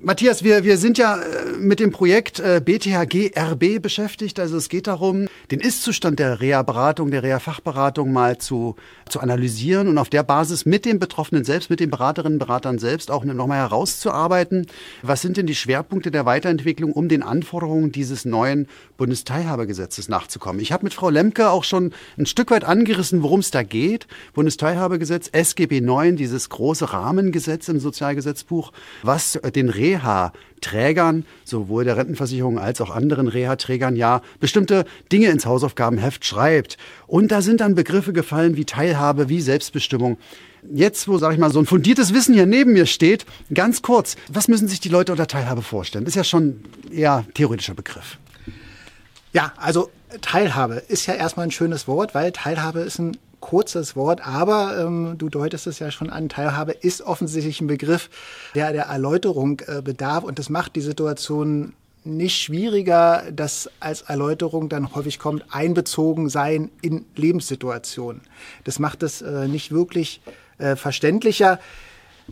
Matthias, 0.06 0.44
wir, 0.44 0.64
wir 0.64 0.76
sind 0.76 0.98
ja 0.98 1.16
äh, 1.16 1.56
mit 1.58 1.80
dem 1.80 1.90
Projekt 1.90 2.38
äh, 2.38 2.60
BTHG 2.62 3.30
RB 3.38 3.80
beschäftigt. 3.80 4.38
Also 4.38 4.58
es 4.58 4.68
geht 4.68 4.86
darum, 4.86 5.28
den 5.50 5.60
Ist-Zustand 5.60 6.18
der 6.18 6.42
Reha-Beratung, 6.42 7.10
der 7.10 7.22
Reha-Fachberatung 7.22 8.12
mal 8.12 8.36
zu, 8.36 8.76
zu 9.08 9.20
analysieren 9.20 9.88
und 9.88 9.96
auf 9.96 10.10
der 10.10 10.22
Basis 10.22 10.66
mit 10.66 10.84
den 10.84 10.98
Betroffenen 10.98 11.44
selbst, 11.44 11.70
mit 11.70 11.80
den 11.80 11.88
Beraterinnen 11.88 12.34
und 12.34 12.46
Beratern 12.46 12.78
selbst 12.78 13.10
auch 13.10 13.24
nochmal 13.24 13.60
herauszuarbeiten, 13.60 14.66
was 15.00 15.22
sind 15.22 15.38
denn 15.38 15.46
die 15.46 15.54
Schwerpunkte 15.54 16.10
der 16.10 16.26
Weiterentwicklung, 16.26 16.92
um 16.92 17.08
den 17.08 17.22
Anforderungen 17.22 17.90
dieses 17.90 18.26
neuen 18.26 18.68
Bundesteilhabegesetzes 18.98 20.10
nachzukommen. 20.10 20.60
Ich 20.60 20.70
habe 20.70 20.84
mit 20.84 20.92
Frau 20.92 21.08
Lemke 21.08 21.48
auch 21.48 21.64
schon 21.64 21.94
ein 22.18 22.26
Stück 22.26 22.50
weit 22.50 22.64
angerissen, 22.64 23.22
worum 23.22 23.40
es 23.40 23.50
da 23.50 23.62
geht. 23.62 24.06
Bundesteilhabegesetz, 24.34 25.30
SGB 25.32 25.80
9, 25.80 26.16
dieses 26.16 26.50
große 26.50 26.92
Rahmengesetz 26.92 27.68
im 27.68 27.80
Sozialgesetzbuch, 27.80 28.70
was 29.02 29.40
den 29.54 29.70
Reha-Trägern, 29.94 31.24
sowohl 31.44 31.84
der 31.84 31.96
Rentenversicherung 31.96 32.58
als 32.58 32.80
auch 32.80 32.90
anderen 32.90 33.28
Reha-Trägern, 33.28 33.96
ja 33.96 34.22
bestimmte 34.40 34.84
Dinge 35.12 35.28
ins 35.28 35.46
Hausaufgabenheft 35.46 36.24
schreibt. 36.24 36.76
Und 37.06 37.30
da 37.30 37.42
sind 37.42 37.60
dann 37.60 37.74
Begriffe 37.74 38.12
gefallen 38.12 38.56
wie 38.56 38.64
Teilhabe, 38.64 39.28
wie 39.28 39.40
Selbstbestimmung. 39.40 40.18
Jetzt, 40.72 41.08
wo, 41.08 41.18
sage 41.18 41.34
ich 41.34 41.40
mal, 41.40 41.52
so 41.52 41.58
ein 41.58 41.66
fundiertes 41.66 42.14
Wissen 42.14 42.34
hier 42.34 42.46
neben 42.46 42.72
mir 42.72 42.86
steht, 42.86 43.26
ganz 43.52 43.82
kurz, 43.82 44.16
was 44.32 44.48
müssen 44.48 44.66
sich 44.66 44.80
die 44.80 44.88
Leute 44.88 45.12
unter 45.12 45.26
Teilhabe 45.26 45.62
vorstellen? 45.62 46.04
Das 46.04 46.12
ist 46.12 46.16
ja 46.16 46.24
schon 46.24 46.64
eher 46.90 47.24
theoretischer 47.34 47.74
Begriff. 47.74 48.18
Ja, 49.32 49.52
also 49.56 49.90
Teilhabe 50.22 50.76
ist 50.88 51.06
ja 51.06 51.14
erstmal 51.14 51.46
ein 51.46 51.50
schönes 51.50 51.86
Wort, 51.86 52.14
weil 52.14 52.32
Teilhabe 52.32 52.80
ist 52.80 52.98
ein 52.98 53.16
kurzes 53.44 53.94
Wort, 53.94 54.26
aber 54.26 54.78
ähm, 54.78 55.16
du 55.18 55.28
deutest 55.28 55.66
es 55.66 55.78
ja 55.78 55.90
schon 55.90 56.08
an, 56.08 56.30
Teilhabe 56.30 56.72
ist 56.72 57.02
offensichtlich 57.02 57.60
ein 57.60 57.66
Begriff, 57.66 58.08
der 58.54 58.72
der 58.72 58.84
Erläuterung 58.84 59.60
äh, 59.66 59.82
bedarf 59.82 60.24
und 60.24 60.38
das 60.38 60.48
macht 60.48 60.76
die 60.76 60.80
Situation 60.80 61.74
nicht 62.04 62.40
schwieriger, 62.40 63.24
dass 63.30 63.70
als 63.80 64.02
Erläuterung 64.02 64.70
dann 64.70 64.94
häufig 64.94 65.18
kommt, 65.18 65.44
einbezogen 65.50 66.30
sein 66.30 66.70
in 66.80 67.04
Lebenssituationen. 67.16 68.22
Das 68.64 68.78
macht 68.78 69.02
es 69.02 69.20
äh, 69.20 69.46
nicht 69.46 69.72
wirklich 69.72 70.22
äh, 70.56 70.74
verständlicher. 70.74 71.60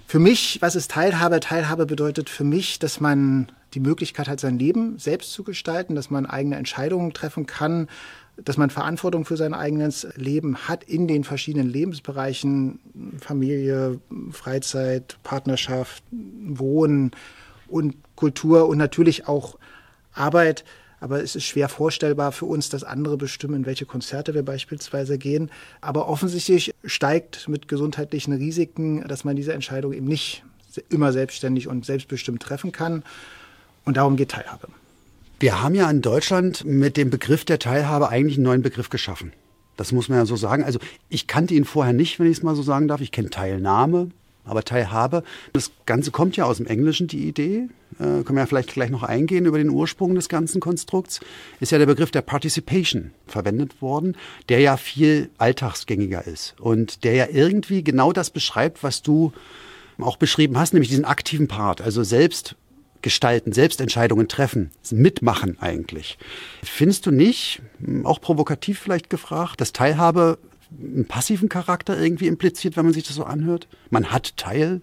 Für 0.07 0.18
mich, 0.18 0.59
was 0.62 0.77
ist 0.77 0.90
Teilhabe? 0.92 1.40
Teilhabe 1.40 1.85
bedeutet 1.85 2.31
für 2.31 2.44
mich, 2.44 2.79
dass 2.79 3.01
man 3.01 3.53
die 3.75 3.81
Möglichkeit 3.81 4.29
hat, 4.29 4.40
sein 4.40 4.59
Leben 4.59 4.98
selbst 4.98 5.33
zu 5.33 5.44
gestalten, 5.44 5.94
dass 5.94 6.11
man 6.11 6.27
eigene 6.27 6.57
Entscheidungen 6.57 7.12
treffen 7.12 7.46
kann, 7.46 7.88
dass 8.37 8.57
man 8.57 8.71
Verantwortung 8.71 9.25
für 9.25 9.37
sein 9.37 9.55
eigenes 9.55 10.07
Leben 10.16 10.57
hat 10.68 10.85
in 10.85 11.07
den 11.07 11.25
verschiedenen 11.25 11.68
Lebensbereichen, 11.68 12.81
Familie, 13.18 14.01
Freizeit, 14.31 15.18
Partnerschaft, 15.23 16.03
Wohnen 16.11 17.12
und 17.68 17.97
Kultur 18.16 18.68
und 18.68 18.79
natürlich 18.79 19.29
auch 19.29 19.59
Arbeit. 20.12 20.64
Aber 21.01 21.23
es 21.23 21.35
ist 21.35 21.45
schwer 21.45 21.68
vorstellbar 21.68 22.31
für 22.31 22.47
uns, 22.47 22.68
dass 22.68 22.85
andere 22.85 23.16
bestimmen, 23.16 23.57
in 23.57 23.66
welche 23.66 23.87
Konzerte 23.87 24.35
wir 24.35 24.45
beispielsweise 24.45 25.18
gehen. 25.18 25.51
Aber 25.81 26.09
offensichtlich 26.09 26.75
steigt 26.85 27.49
mit 27.49 27.66
gesundheitlichen 27.66 28.33
Risiken, 28.33 29.07
dass 29.09 29.25
man 29.25 29.35
diese 29.35 29.53
Entscheidung 29.53 29.92
eben 29.92 30.07
nicht 30.07 30.45
immer 30.88 31.12
selbstständig 31.12 31.68
und 31.68 31.85
selbstbestimmt 31.85 32.42
treffen 32.42 32.73
kann. 32.73 33.03
Und 33.85 33.97
darum 33.97 34.16
geht 34.16 34.31
Teilhabe. 34.31 34.68
Wir 35.43 35.61
haben 35.61 35.75
ja 35.75 35.91
in 35.91 36.03
Deutschland 36.03 36.65
mit 36.65 36.97
dem 36.97 37.11
Begriff 37.11 37.45
der 37.45 37.59
Teilhabe 37.59 38.09
eigentlich 38.11 38.37
einen 38.37 38.45
neuen 38.45 38.63
Begriff 38.63 38.91
geschaffen. 38.91 39.33
Das 39.77 39.91
muss 39.91 40.09
man 40.09 40.19
ja 40.19 40.25
so 40.25 40.37
sagen. 40.37 40.63
Also 40.63 40.79
ich 41.09 41.27
kannte 41.27 41.55
ihn 41.55 41.65
vorher 41.65 41.93
nicht, 41.93 42.21
wenn 42.21 42.29
ich 42.29 42.37
es 42.37 42.43
mal 42.45 42.55
so 42.55 42.63
sagen 42.63 42.87
darf. 42.87 43.01
Ich 43.01 43.11
kenne 43.11 43.29
Teilnahme, 43.29 44.11
aber 44.45 44.63
Teilhabe. 44.63 45.25
Das 45.53 45.73
Ganze 45.85 46.13
kommt 46.13 46.37
ja 46.37 46.45
aus 46.45 46.59
dem 46.59 46.67
Englischen, 46.67 47.09
die 47.09 47.27
Idee. 47.27 47.67
Äh, 47.95 48.23
können 48.23 48.37
wir 48.37 48.43
ja 48.43 48.47
vielleicht 48.47 48.73
gleich 48.73 48.91
noch 48.91 49.03
eingehen 49.03 49.45
über 49.45 49.59
den 49.59 49.71
Ursprung 49.71 50.15
des 50.15 50.29
ganzen 50.29 50.61
Konstrukts. 50.61 51.19
Ist 51.59 51.73
ja 51.73 51.79
der 51.79 51.87
Begriff 51.87 52.13
der 52.13 52.23
Participation 52.23 53.11
verwendet 53.27 53.83
worden, 53.83 54.17
der 54.49 54.61
ja 54.61 54.77
viel 54.77 55.29
alltagsgängiger 55.39 56.25
ist 56.25 56.55
und 56.61 57.03
der 57.03 57.15
ja 57.15 57.27
irgendwie 57.29 57.83
genau 57.83 58.13
das 58.13 58.31
beschreibt, 58.31 58.85
was 58.85 59.03
du 59.03 59.33
auch 59.99 60.19
beschrieben 60.19 60.57
hast, 60.57 60.73
nämlich 60.73 60.91
diesen 60.91 61.05
aktiven 61.05 61.49
Part, 61.49 61.81
also 61.81 62.05
selbst 62.05 62.55
gestalten, 63.03 63.53
Selbstentscheidungen 63.53 64.29
treffen, 64.29 64.71
mitmachen 64.91 65.59
eigentlich. 65.61 66.19
Findest 66.62 67.07
du 67.07 67.11
nicht, 67.11 67.62
auch 68.05 68.21
provokativ 68.21 68.79
vielleicht 68.79 69.11
gefragt, 69.11 69.61
dass 69.61 69.73
Teilhabe 69.73 70.38
einen 70.71 71.07
passiven 71.07 71.49
Charakter 71.49 71.99
irgendwie 71.99 72.29
impliziert, 72.29 72.77
wenn 72.77 72.85
man 72.85 72.95
sich 72.95 73.05
das 73.05 73.17
so 73.17 73.25
anhört? 73.25 73.69
Man 73.91 74.11
hat 74.11 74.37
Teil? 74.37 74.81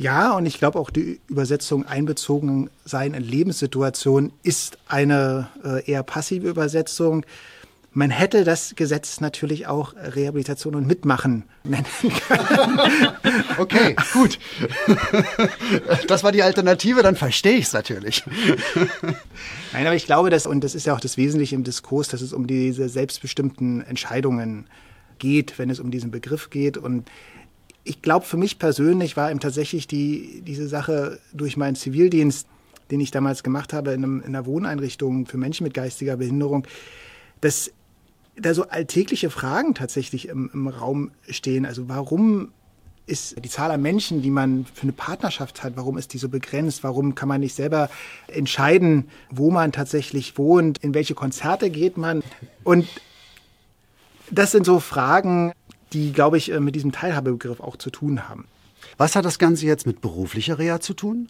Ja, 0.00 0.32
und 0.32 0.46
ich 0.46 0.56
glaube 0.58 0.78
auch 0.78 0.88
die 0.88 1.20
Übersetzung 1.28 1.84
einbezogen 1.84 2.70
sein 2.86 3.12
in 3.12 3.22
Lebenssituationen 3.22 4.32
ist 4.42 4.78
eine 4.88 5.48
äh, 5.62 5.84
eher 5.84 6.02
passive 6.02 6.48
Übersetzung. 6.48 7.26
Man 7.92 8.10
hätte 8.10 8.44
das 8.44 8.74
Gesetz 8.76 9.20
natürlich 9.20 9.66
auch 9.66 9.94
Rehabilitation 9.96 10.76
und 10.76 10.86
Mitmachen 10.86 11.44
nennen 11.64 11.84
können. 12.28 12.78
Okay, 13.58 13.96
gut. 14.12 14.38
Das 16.06 16.22
war 16.22 16.30
die 16.30 16.44
Alternative, 16.44 17.02
dann 17.02 17.16
verstehe 17.16 17.56
ich 17.56 17.64
es 17.64 17.72
natürlich. 17.72 18.22
Nein, 19.72 19.86
aber 19.86 19.96
ich 19.96 20.06
glaube, 20.06 20.30
dass, 20.30 20.46
und 20.46 20.62
das 20.62 20.76
ist 20.76 20.86
ja 20.86 20.94
auch 20.94 21.00
das 21.00 21.16
Wesentliche 21.16 21.56
im 21.56 21.64
Diskurs, 21.64 22.06
dass 22.08 22.20
es 22.20 22.32
um 22.32 22.46
diese 22.46 22.88
selbstbestimmten 22.88 23.82
Entscheidungen 23.82 24.68
geht, 25.18 25.58
wenn 25.58 25.68
es 25.68 25.80
um 25.80 25.90
diesen 25.90 26.12
Begriff 26.12 26.48
geht. 26.50 26.76
Und 26.76 27.10
ich 27.82 28.02
glaube, 28.02 28.24
für 28.24 28.36
mich 28.36 28.60
persönlich 28.60 29.16
war 29.16 29.32
eben 29.32 29.40
tatsächlich 29.40 29.88
die, 29.88 30.42
diese 30.46 30.68
Sache 30.68 31.18
durch 31.32 31.56
meinen 31.56 31.74
Zivildienst, 31.74 32.46
den 32.92 33.00
ich 33.00 33.10
damals 33.10 33.42
gemacht 33.42 33.72
habe 33.72 33.90
in, 33.92 34.04
einem, 34.04 34.20
in 34.20 34.28
einer 34.28 34.46
Wohneinrichtung 34.46 35.26
für 35.26 35.38
Menschen 35.38 35.64
mit 35.64 35.74
geistiger 35.74 36.16
Behinderung, 36.16 36.66
dass 37.40 37.72
da 38.36 38.54
so 38.54 38.68
alltägliche 38.68 39.30
Fragen 39.30 39.74
tatsächlich 39.74 40.28
im, 40.28 40.50
im 40.52 40.68
Raum 40.68 41.10
stehen. 41.28 41.66
Also 41.66 41.88
warum 41.88 42.52
ist 43.06 43.44
die 43.44 43.48
Zahl 43.48 43.70
an 43.70 43.82
Menschen, 43.82 44.22
die 44.22 44.30
man 44.30 44.64
für 44.72 44.84
eine 44.84 44.92
Partnerschaft 44.92 45.62
hat, 45.62 45.72
warum 45.76 45.98
ist 45.98 46.14
die 46.14 46.18
so 46.18 46.28
begrenzt? 46.28 46.84
Warum 46.84 47.14
kann 47.14 47.28
man 47.28 47.40
nicht 47.40 47.54
selber 47.54 47.90
entscheiden, 48.28 49.08
wo 49.30 49.50
man 49.50 49.72
tatsächlich 49.72 50.38
wohnt, 50.38 50.78
in 50.78 50.94
welche 50.94 51.14
Konzerte 51.14 51.70
geht 51.70 51.96
man? 51.96 52.22
Und 52.62 52.86
das 54.30 54.52
sind 54.52 54.64
so 54.64 54.78
Fragen, 54.78 55.52
die, 55.92 56.12
glaube 56.12 56.38
ich, 56.38 56.56
mit 56.60 56.76
diesem 56.76 56.92
Teilhabebegriff 56.92 57.60
auch 57.60 57.76
zu 57.76 57.90
tun 57.90 58.28
haben. 58.28 58.46
Was 58.96 59.16
hat 59.16 59.24
das 59.24 59.38
Ganze 59.38 59.66
jetzt 59.66 59.86
mit 59.86 60.00
beruflicher 60.00 60.58
Reha 60.58 60.80
zu 60.80 60.94
tun? 60.94 61.28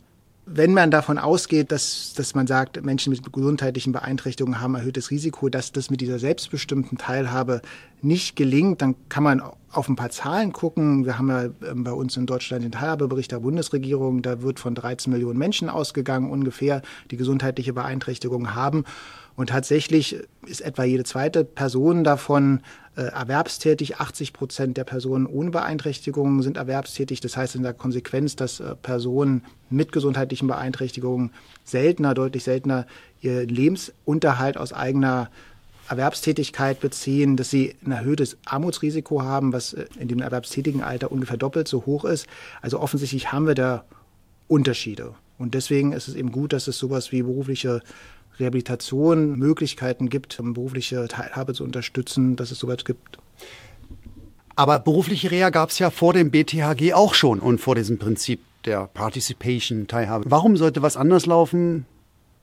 Wenn 0.53 0.75
man 0.75 0.91
davon 0.91 1.19
ausgeht, 1.19 1.71
dass, 1.71 2.13
dass 2.17 2.35
man 2.35 2.49
sagt, 2.49 2.83
Menschen 2.85 3.13
mit 3.13 3.33
gesundheitlichen 3.33 3.93
Beeinträchtigungen 3.93 4.61
haben 4.61 4.75
erhöhtes 4.75 5.13
Risiko, 5.13 5.49
dass 5.49 5.71
das 5.71 5.91
mit 5.91 6.01
dieser 6.01 6.19
selbstbestimmten 6.19 6.99
Teilhabe 6.99 7.63
nicht 8.03 8.35
gelingt, 8.35 8.83
dann 8.83 8.97
kann 9.09 9.23
man 9.23 9.43
auf 9.71 9.89
ein 9.89 9.95
paar 9.95 10.11
Zahlen 10.11 10.53
gucken. 10.53 11.05
Wir 11.05 11.19
haben 11.19 11.29
ja 11.29 11.45
ähm, 11.71 11.85
bei 11.85 11.93
uns 11.93 12.17
in 12.17 12.27
Deutschland 12.27 12.65
den 12.65 12.73
Teilhabebericht 12.73 13.31
der 13.31 13.39
Bundesregierung. 13.39 14.23
Da 14.23 14.43
wird 14.43 14.59
von 14.59 14.75
13 14.75 15.13
Millionen 15.13 15.39
Menschen 15.39 15.69
ausgegangen, 15.69 16.31
ungefähr, 16.31 16.83
die 17.13 17.17
gesundheitliche 17.17 17.73
Beeinträchtigungen 17.73 18.55
haben. 18.57 18.85
Und 19.37 19.51
tatsächlich 19.51 20.17
ist 20.47 20.61
etwa 20.61 20.85
jede 20.85 21.05
zweite 21.05 21.45
Person 21.45 22.05
davon 22.05 22.61
äh, 22.97 23.03
erwerbstätig. 23.03 23.97
80 23.97 24.33
Prozent 24.33 24.77
der 24.77 24.85
Personen 24.85 25.27
ohne 25.27 25.51
Beeinträchtigungen 25.51 26.43
sind 26.43 26.57
erwerbstätig. 26.57 27.21
Das 27.21 27.37
heißt 27.37 27.55
in 27.55 27.63
der 27.63 27.73
Konsequenz, 27.73 28.37
dass 28.37 28.61
äh, 28.61 28.75
Personen 28.75 29.45
mit 29.71 29.93
gesundheitlichen 29.93 30.49
Beeinträchtigungen 30.49 31.33
seltener, 31.65 32.15
deutlich 32.15 32.45
seltener 32.45 32.87
ihr 33.23 33.47
Lebensunterhalt 33.47 34.57
aus 34.57 34.73
eigener 34.73 35.31
Erwerbstätigkeit 35.89 36.81
beziehen, 36.81 37.37
dass 37.37 37.51
sie 37.51 37.75
ein 37.85 37.93
erhöhtes 37.93 38.37
Armutsrisiko 38.45 39.23
haben, 39.23 39.53
was 39.53 39.73
äh, 39.73 39.87
in 39.99 40.09
dem 40.09 40.21
erwerbstätigen 40.21 40.83
Alter 40.83 41.11
ungefähr 41.11 41.37
doppelt 41.37 41.69
so 41.69 41.87
hoch 41.87 42.05
ist. 42.05 42.27
Also 42.63 42.81
offensichtlich 42.81 43.33
haben 43.33 43.47
wir 43.47 43.55
da 43.55 43.85
Unterschiede. 44.49 45.15
Und 45.39 45.55
deswegen 45.55 45.93
ist 45.93 46.09
es 46.09 46.15
eben 46.15 46.33
gut, 46.33 46.53
dass 46.53 46.69
es 46.69 46.79
sowas 46.79 47.13
wie 47.13 47.23
berufliche 47.23 47.83
Rehabilitation 48.41 49.39
Möglichkeiten 49.39 50.09
gibt, 50.09 50.39
berufliche 50.43 51.07
Teilhabe 51.09 51.55
zu 51.55 51.65
unterstützen, 51.65 52.37
dass 52.37 52.51
es 52.51 52.59
sowas 52.59 52.85
gibt. 52.85 53.19
Aber 54.57 54.79
berufliche 54.79 55.31
Reha 55.31 55.51
gab 55.51 55.71
es 55.71 55.79
ja 55.79 55.91
vor 55.91 56.13
dem 56.13 56.31
BTHG 56.31 56.93
auch 56.93 57.15
schon 57.15 57.39
und 57.39 57.61
vor 57.61 57.75
diesem 57.75 57.99
Prinzip 57.99 58.41
der 58.65 58.87
Participation, 58.87 59.87
Teilhabe. 59.87 60.25
Warum 60.29 60.57
sollte 60.57 60.83
was 60.83 60.97
anders 60.97 61.27
laufen 61.27 61.87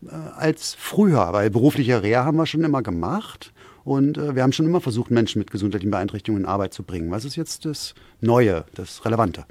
äh, 0.04 0.10
als 0.36 0.76
früher? 0.76 1.30
Weil 1.32 1.50
berufliche 1.50 2.02
Reha 2.02 2.26
haben 2.26 2.38
wir 2.38 2.46
schon 2.46 2.64
immer 2.64 2.82
gemacht 2.82 3.54
und 3.84 4.18
äh, 4.18 4.36
wir 4.36 4.44
haben 4.44 4.52
schon 4.52 4.66
immer 4.66 4.82
versucht, 4.82 5.12
Menschen 5.12 5.40
mit 5.40 5.52
gesundheitlichen 5.52 5.92
Beeinträchtigungen 5.92 6.44
in 6.44 6.50
Arbeit 6.50 6.74
zu 6.74 6.84
bringen. 6.84 7.12
Was 7.12 7.24
ist 7.24 7.36
jetzt 7.36 7.66
das 7.66 7.94
Neue, 8.20 8.66
das 8.74 9.06
Relevante? 9.06 9.46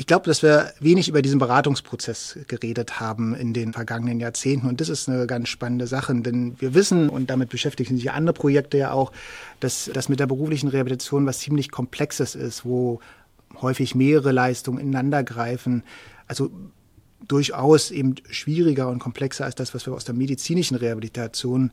Ich 0.00 0.06
glaube, 0.06 0.24
dass 0.24 0.42
wir 0.42 0.72
wenig 0.80 1.10
über 1.10 1.20
diesen 1.20 1.38
Beratungsprozess 1.38 2.38
geredet 2.46 3.00
haben 3.00 3.34
in 3.34 3.52
den 3.52 3.74
vergangenen 3.74 4.18
Jahrzehnten. 4.18 4.66
Und 4.66 4.80
das 4.80 4.88
ist 4.88 5.10
eine 5.10 5.26
ganz 5.26 5.50
spannende 5.50 5.86
Sache, 5.86 6.14
denn 6.14 6.58
wir 6.58 6.72
wissen, 6.72 7.10
und 7.10 7.28
damit 7.28 7.50
beschäftigen 7.50 7.98
sich 7.98 8.10
andere 8.10 8.32
Projekte 8.32 8.78
ja 8.78 8.92
auch, 8.92 9.12
dass 9.60 9.90
das 9.92 10.08
mit 10.08 10.18
der 10.18 10.26
beruflichen 10.26 10.68
Rehabilitation 10.68 11.26
was 11.26 11.40
ziemlich 11.40 11.70
Komplexes 11.70 12.34
ist, 12.34 12.64
wo 12.64 13.00
häufig 13.60 13.94
mehrere 13.94 14.32
Leistungen 14.32 14.78
ineinandergreifen. 14.78 15.82
Also 16.26 16.50
durchaus 17.28 17.90
eben 17.90 18.14
schwieriger 18.30 18.88
und 18.88 19.00
komplexer 19.00 19.44
als 19.44 19.54
das, 19.54 19.74
was 19.74 19.84
wir 19.84 19.92
aus 19.92 20.06
der 20.06 20.14
medizinischen 20.14 20.78
Rehabilitation 20.78 21.72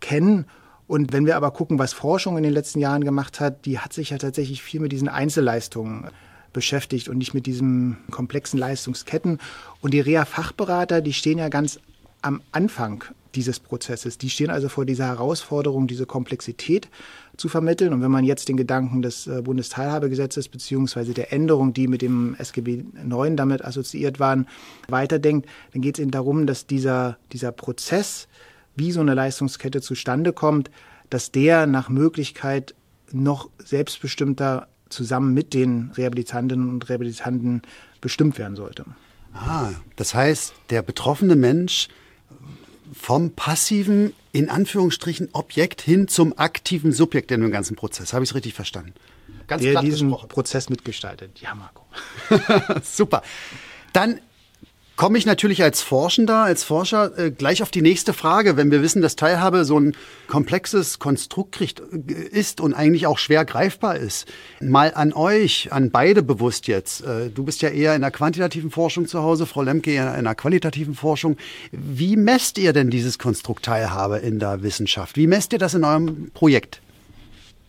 kennen. 0.00 0.44
Und 0.86 1.14
wenn 1.14 1.24
wir 1.24 1.38
aber 1.38 1.52
gucken, 1.52 1.78
was 1.78 1.94
Forschung 1.94 2.36
in 2.36 2.42
den 2.42 2.52
letzten 2.52 2.80
Jahren 2.80 3.02
gemacht 3.02 3.40
hat, 3.40 3.64
die 3.64 3.78
hat 3.78 3.94
sich 3.94 4.10
ja 4.10 4.18
tatsächlich 4.18 4.62
viel 4.62 4.80
mit 4.80 4.92
diesen 4.92 5.08
Einzelleistungen 5.08 6.10
beschäftigt 6.52 7.08
und 7.08 7.18
nicht 7.18 7.34
mit 7.34 7.46
diesen 7.46 7.98
komplexen 8.10 8.58
Leistungsketten. 8.58 9.38
Und 9.80 9.94
die 9.94 10.00
Reha-Fachberater, 10.00 11.00
die 11.00 11.12
stehen 11.12 11.38
ja 11.38 11.48
ganz 11.48 11.80
am 12.22 12.42
Anfang 12.52 13.04
dieses 13.36 13.60
Prozesses. 13.60 14.18
Die 14.18 14.30
stehen 14.30 14.50
also 14.50 14.68
vor 14.68 14.84
dieser 14.84 15.06
Herausforderung, 15.06 15.86
diese 15.86 16.06
Komplexität 16.06 16.88
zu 17.36 17.48
vermitteln. 17.48 17.92
Und 17.92 18.02
wenn 18.02 18.10
man 18.10 18.24
jetzt 18.24 18.48
den 18.48 18.56
Gedanken 18.56 19.02
des 19.02 19.26
äh, 19.26 19.42
Bundesteilhabegesetzes 19.42 20.48
beziehungsweise 20.48 21.12
der 21.12 21.32
Änderung, 21.32 21.72
die 21.72 21.86
mit 21.86 22.02
dem 22.02 22.34
SGB 22.38 22.84
IX 23.04 23.36
damit 23.36 23.64
assoziiert 23.64 24.18
waren, 24.18 24.48
weiterdenkt, 24.88 25.48
dann 25.72 25.82
geht 25.82 25.98
es 25.98 26.02
eben 26.02 26.10
darum, 26.10 26.46
dass 26.46 26.66
dieser, 26.66 27.18
dieser 27.32 27.52
Prozess, 27.52 28.26
wie 28.74 28.90
so 28.90 29.00
eine 29.00 29.14
Leistungskette 29.14 29.80
zustande 29.80 30.32
kommt, 30.32 30.70
dass 31.10 31.30
der 31.30 31.66
nach 31.66 31.88
Möglichkeit 31.88 32.74
noch 33.12 33.50
selbstbestimmter 33.58 34.68
zusammen 34.88 35.34
mit 35.34 35.54
den 35.54 35.90
Rehabilitantinnen 35.96 36.68
und 36.68 36.88
Rehabilitanten 36.88 37.62
bestimmt 38.00 38.38
werden 38.38 38.56
sollte. 38.56 38.84
Ah, 39.34 39.70
das 39.96 40.14
heißt, 40.14 40.54
der 40.70 40.82
betroffene 40.82 41.36
Mensch 41.36 41.88
vom 42.94 43.32
passiven, 43.32 44.12
in 44.32 44.48
Anführungsstrichen, 44.48 45.28
Objekt 45.32 45.82
hin 45.82 46.08
zum 46.08 46.38
aktiven 46.38 46.92
Subjekt 46.92 47.30
in 47.30 47.40
dem 47.40 47.50
ganzen 47.50 47.76
Prozess. 47.76 48.12
Habe 48.12 48.24
ich 48.24 48.30
es 48.30 48.34
richtig 48.34 48.54
verstanden? 48.54 48.94
Ganz 49.46 49.62
der 49.62 49.80
diesen 49.80 50.08
gesprochen. 50.08 50.28
Prozess 50.28 50.68
mitgestaltet. 50.70 51.40
Ja, 51.40 51.54
Marco. 51.54 51.84
Super. 52.82 53.22
Dann 53.92 54.20
komme 54.96 55.18
ich 55.18 55.26
natürlich 55.26 55.62
als 55.62 55.82
Forschender, 55.82 56.38
als 56.38 56.64
Forscher 56.64 57.16
äh, 57.18 57.30
gleich 57.30 57.62
auf 57.62 57.70
die 57.70 57.82
nächste 57.82 58.12
Frage. 58.12 58.56
Wenn 58.56 58.70
wir 58.70 58.82
wissen, 58.82 59.02
dass 59.02 59.14
Teilhabe 59.14 59.64
so 59.64 59.78
ein 59.78 59.94
komplexes 60.26 60.98
Konstrukt 60.98 61.52
kriegt, 61.52 61.80
äh, 61.80 62.12
ist 62.12 62.60
und 62.60 62.74
eigentlich 62.74 63.06
auch 63.06 63.18
schwer 63.18 63.44
greifbar 63.44 63.96
ist, 63.96 64.26
mal 64.60 64.92
an 64.94 65.12
euch, 65.12 65.72
an 65.72 65.90
beide 65.90 66.22
bewusst 66.22 66.66
jetzt. 66.66 67.04
Äh, 67.04 67.30
du 67.30 67.44
bist 67.44 67.62
ja 67.62 67.68
eher 67.68 67.94
in 67.94 68.00
der 68.00 68.10
quantitativen 68.10 68.70
Forschung 68.70 69.06
zu 69.06 69.22
Hause, 69.22 69.46
Frau 69.46 69.62
Lemke 69.62 69.92
eher 69.92 70.16
in 70.16 70.24
der 70.24 70.34
qualitativen 70.34 70.94
Forschung. 70.94 71.36
Wie 71.70 72.16
messt 72.16 72.58
ihr 72.58 72.72
denn 72.72 72.90
dieses 72.90 73.18
Konstrukt 73.18 73.64
Teilhabe 73.64 74.18
in 74.18 74.38
der 74.38 74.62
Wissenschaft? 74.62 75.16
Wie 75.16 75.26
messt 75.26 75.52
ihr 75.52 75.58
das 75.58 75.74
in 75.74 75.84
eurem 75.84 76.30
Projekt? 76.32 76.80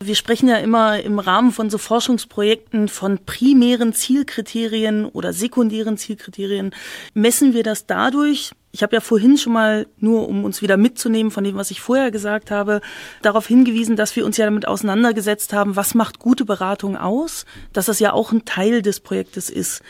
Wir 0.00 0.14
sprechen 0.14 0.48
ja 0.48 0.56
immer 0.56 1.00
im 1.00 1.18
Rahmen 1.18 1.50
von 1.50 1.70
so 1.70 1.78
Forschungsprojekten 1.78 2.88
von 2.88 3.18
primären 3.24 3.92
Zielkriterien 3.92 5.06
oder 5.06 5.32
sekundären 5.32 5.98
Zielkriterien. 5.98 6.72
Messen 7.14 7.52
wir 7.52 7.64
das 7.64 7.86
dadurch, 7.86 8.52
ich 8.78 8.82
habe 8.84 8.94
ja 8.94 9.00
vorhin 9.00 9.36
schon 9.36 9.54
mal, 9.54 9.88
nur 9.98 10.28
um 10.28 10.44
uns 10.44 10.62
wieder 10.62 10.76
mitzunehmen 10.76 11.32
von 11.32 11.42
dem, 11.42 11.56
was 11.56 11.72
ich 11.72 11.80
vorher 11.80 12.12
gesagt 12.12 12.52
habe, 12.52 12.80
darauf 13.22 13.44
hingewiesen, 13.44 13.96
dass 13.96 14.14
wir 14.14 14.24
uns 14.24 14.36
ja 14.36 14.44
damit 14.44 14.68
auseinandergesetzt 14.68 15.52
haben, 15.52 15.74
was 15.74 15.96
macht 15.96 16.20
gute 16.20 16.44
Beratung 16.44 16.96
aus, 16.96 17.44
dass 17.72 17.86
das 17.86 17.98
ja 17.98 18.12
auch 18.12 18.30
ein 18.30 18.44
Teil 18.44 18.80
des 18.80 19.00
Projektes 19.00 19.50
ist. 19.50 19.82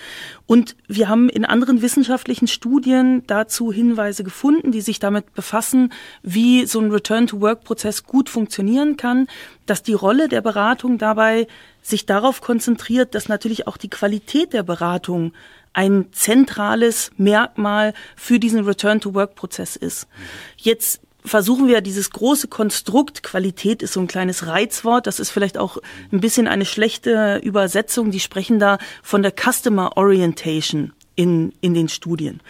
Und 0.47 0.75
wir 0.87 1.11
haben 1.11 1.29
in 1.29 1.45
anderen 1.45 1.83
wissenschaftlichen 1.83 2.49
Studien 2.49 3.25
dazu 3.27 3.71
Hinweise 3.71 4.25
gefunden, 4.25 4.73
die 4.73 4.81
sich 4.81 4.99
damit 4.99 5.35
befassen, 5.35 5.93
wie 6.23 6.65
so 6.65 6.81
ein 6.81 6.91
Return-to-Work-Prozess 6.91 8.05
gut 8.05 8.31
funktionieren 8.31 8.97
kann, 8.97 9.27
dass 9.67 9.83
die 9.83 9.93
Rolle 9.93 10.29
der 10.29 10.41
Beratung 10.41 10.97
dabei 10.97 11.47
sich 11.83 12.07
darauf 12.07 12.41
konzentriert, 12.41 13.15
dass 13.15 13.29
natürlich 13.29 13.67
auch 13.67 13.77
die 13.77 13.91
Qualität 13.91 14.55
der 14.55 14.63
Beratung 14.63 15.35
ein 15.79 16.07
zentrales 16.11 17.13
Merkmal 17.19 17.95
für 18.17 18.41
diesen 18.41 18.65
Return-to-Work-Prozess 18.65 19.77
ist. 19.77 20.09
Jetzt 20.57 21.01
versuchen 21.25 21.69
wir 21.69 21.83
dieses 21.83 22.11
große 22.11 22.49
Konstrukt, 22.49 23.23
Qualität 23.23 23.85
ist 23.85 23.93
so 23.93 24.01
ein 24.01 24.09
kleines 24.09 24.49
Reizwort, 24.49 25.07
das 25.07 25.21
ist 25.21 25.31
vielleicht 25.31 25.57
auch 25.57 25.79
ein 26.11 26.19
bisschen 26.19 26.49
eine 26.49 26.65
schlechte 26.65 27.41
Übersetzung, 27.45 28.11
die 28.11 28.19
sprechen 28.19 28.59
da 28.59 28.79
von 29.05 29.23
der 29.23 29.33
Customer 29.33 29.97
Orientation 29.97 30.95
in, 31.15 31.53
in 31.61 31.75
den 31.75 31.89
Studien. 31.89 32.41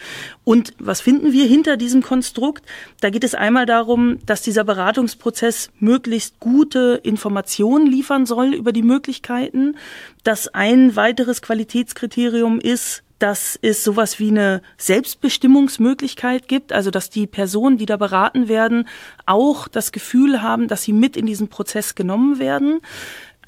Und 0.43 0.73
was 0.79 0.99
finden 0.99 1.31
wir 1.31 1.45
hinter 1.45 1.77
diesem 1.77 2.01
Konstrukt? 2.01 2.65
Da 2.99 3.11
geht 3.11 3.23
es 3.23 3.35
einmal 3.35 3.67
darum, 3.67 4.17
dass 4.25 4.41
dieser 4.41 4.63
Beratungsprozess 4.63 5.69
möglichst 5.79 6.39
gute 6.39 6.99
Informationen 7.03 7.85
liefern 7.85 8.25
soll 8.25 8.55
über 8.55 8.71
die 8.71 8.81
Möglichkeiten, 8.81 9.77
dass 10.23 10.47
ein 10.47 10.95
weiteres 10.95 11.43
Qualitätskriterium 11.43 12.59
ist, 12.59 13.03
dass 13.19 13.59
es 13.61 13.83
sowas 13.83 14.19
wie 14.19 14.29
eine 14.29 14.61
Selbstbestimmungsmöglichkeit 14.77 16.47
gibt, 16.47 16.73
also 16.73 16.89
dass 16.89 17.09
die 17.09 17.27
Personen, 17.27 17.77
die 17.77 17.85
da 17.85 17.97
beraten 17.97 18.47
werden, 18.47 18.87
auch 19.25 19.67
das 19.67 19.91
Gefühl 19.91 20.41
haben, 20.41 20.67
dass 20.67 20.83
sie 20.83 20.93
mit 20.93 21.17
in 21.17 21.25
diesen 21.25 21.49
Prozess 21.49 21.95
genommen 21.95 22.39
werden. 22.39 22.79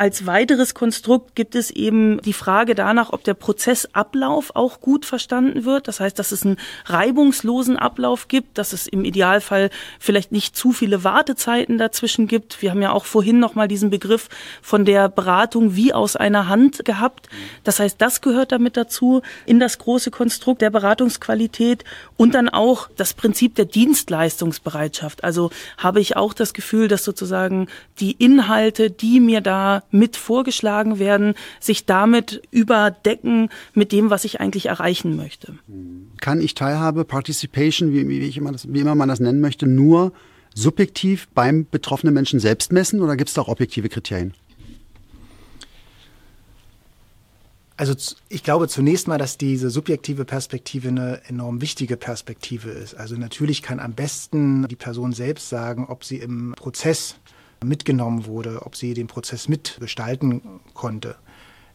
Als 0.01 0.25
weiteres 0.25 0.73
Konstrukt 0.73 1.35
gibt 1.35 1.53
es 1.53 1.69
eben 1.69 2.19
die 2.23 2.33
Frage 2.33 2.73
danach, 2.73 3.13
ob 3.13 3.23
der 3.23 3.35
Prozessablauf 3.35 4.55
auch 4.55 4.81
gut 4.81 5.05
verstanden 5.05 5.63
wird. 5.63 5.87
Das 5.87 5.99
heißt, 5.99 6.17
dass 6.17 6.31
es 6.31 6.43
einen 6.43 6.57
reibungslosen 6.85 7.77
Ablauf 7.77 8.27
gibt, 8.27 8.57
dass 8.57 8.73
es 8.73 8.87
im 8.87 9.05
Idealfall 9.05 9.69
vielleicht 9.99 10.31
nicht 10.31 10.55
zu 10.55 10.71
viele 10.71 11.03
Wartezeiten 11.03 11.77
dazwischen 11.77 12.25
gibt. 12.25 12.63
Wir 12.63 12.71
haben 12.71 12.81
ja 12.81 12.93
auch 12.93 13.05
vorhin 13.05 13.37
noch 13.37 13.53
mal 13.53 13.67
diesen 13.67 13.91
Begriff 13.91 14.27
von 14.63 14.85
der 14.85 15.07
Beratung 15.07 15.75
wie 15.75 15.93
aus 15.93 16.15
einer 16.15 16.47
Hand 16.47 16.83
gehabt. 16.83 17.29
Das 17.63 17.79
heißt, 17.79 18.01
das 18.01 18.21
gehört 18.21 18.51
damit 18.51 18.77
dazu 18.77 19.21
in 19.45 19.59
das 19.59 19.77
große 19.77 20.09
Konstrukt 20.09 20.63
der 20.63 20.71
Beratungsqualität 20.71 21.83
und 22.17 22.33
dann 22.33 22.49
auch 22.49 22.89
das 22.97 23.13
Prinzip 23.13 23.53
der 23.53 23.65
Dienstleistungsbereitschaft. 23.65 25.23
Also 25.23 25.51
habe 25.77 25.99
ich 25.99 26.17
auch 26.17 26.33
das 26.33 26.53
Gefühl, 26.53 26.87
dass 26.87 27.03
sozusagen 27.03 27.67
die 27.99 28.13
Inhalte, 28.13 28.89
die 28.89 29.19
mir 29.19 29.41
da 29.41 29.83
mit 29.91 30.17
vorgeschlagen 30.17 30.99
werden, 30.99 31.35
sich 31.59 31.85
damit 31.85 32.41
überdecken 32.51 33.49
mit 33.73 33.91
dem, 33.91 34.09
was 34.09 34.25
ich 34.25 34.39
eigentlich 34.39 34.67
erreichen 34.67 35.15
möchte. 35.15 35.55
Kann 36.19 36.41
ich 36.41 36.53
Teilhabe, 36.53 37.05
Participation, 37.05 37.93
wie, 37.93 38.07
wie, 38.07 38.37
immer, 38.37 38.51
das, 38.51 38.71
wie 38.71 38.79
immer 38.79 38.95
man 38.95 39.09
das 39.09 39.19
nennen 39.19 39.41
möchte, 39.41 39.67
nur 39.67 40.11
subjektiv 40.53 41.27
beim 41.33 41.65
betroffenen 41.69 42.13
Menschen 42.13 42.39
selbst 42.39 42.71
messen 42.71 43.01
oder 43.01 43.15
gibt 43.15 43.29
es 43.29 43.33
da 43.35 43.41
auch 43.41 43.47
objektive 43.47 43.89
Kriterien? 43.89 44.33
Also 47.81 47.95
ich 48.29 48.43
glaube 48.43 48.67
zunächst 48.67 49.07
mal, 49.07 49.17
dass 49.17 49.39
diese 49.39 49.71
subjektive 49.71 50.23
Perspektive 50.23 50.89
eine 50.89 51.21
enorm 51.27 51.61
wichtige 51.61 51.97
Perspektive 51.97 52.69
ist. 52.69 52.93
Also 52.93 53.15
natürlich 53.15 53.63
kann 53.63 53.79
am 53.79 53.93
besten 53.93 54.67
die 54.67 54.75
Person 54.75 55.13
selbst 55.13 55.49
sagen, 55.49 55.87
ob 55.89 56.03
sie 56.03 56.17
im 56.17 56.53
Prozess 56.55 57.15
mitgenommen 57.63 58.25
wurde, 58.25 58.65
ob 58.65 58.75
sie 58.75 58.93
den 58.93 59.07
Prozess 59.07 59.47
mitgestalten 59.47 60.41
konnte. 60.73 61.15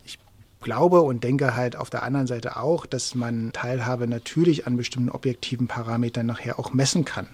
Ich 0.04 0.18
glaube 0.60 1.00
und 1.02 1.22
denke 1.22 1.54
halt 1.54 1.76
auf 1.76 1.90
der 1.90 2.02
anderen 2.02 2.26
Seite 2.26 2.56
auch, 2.56 2.86
dass 2.86 3.14
man 3.14 3.52
Teilhabe 3.52 4.06
natürlich 4.08 4.66
an 4.66 4.76
bestimmten 4.76 5.10
objektiven 5.10 5.68
Parametern 5.68 6.26
nachher 6.26 6.58
auch 6.58 6.72
messen 6.72 7.04
kann. 7.04 7.28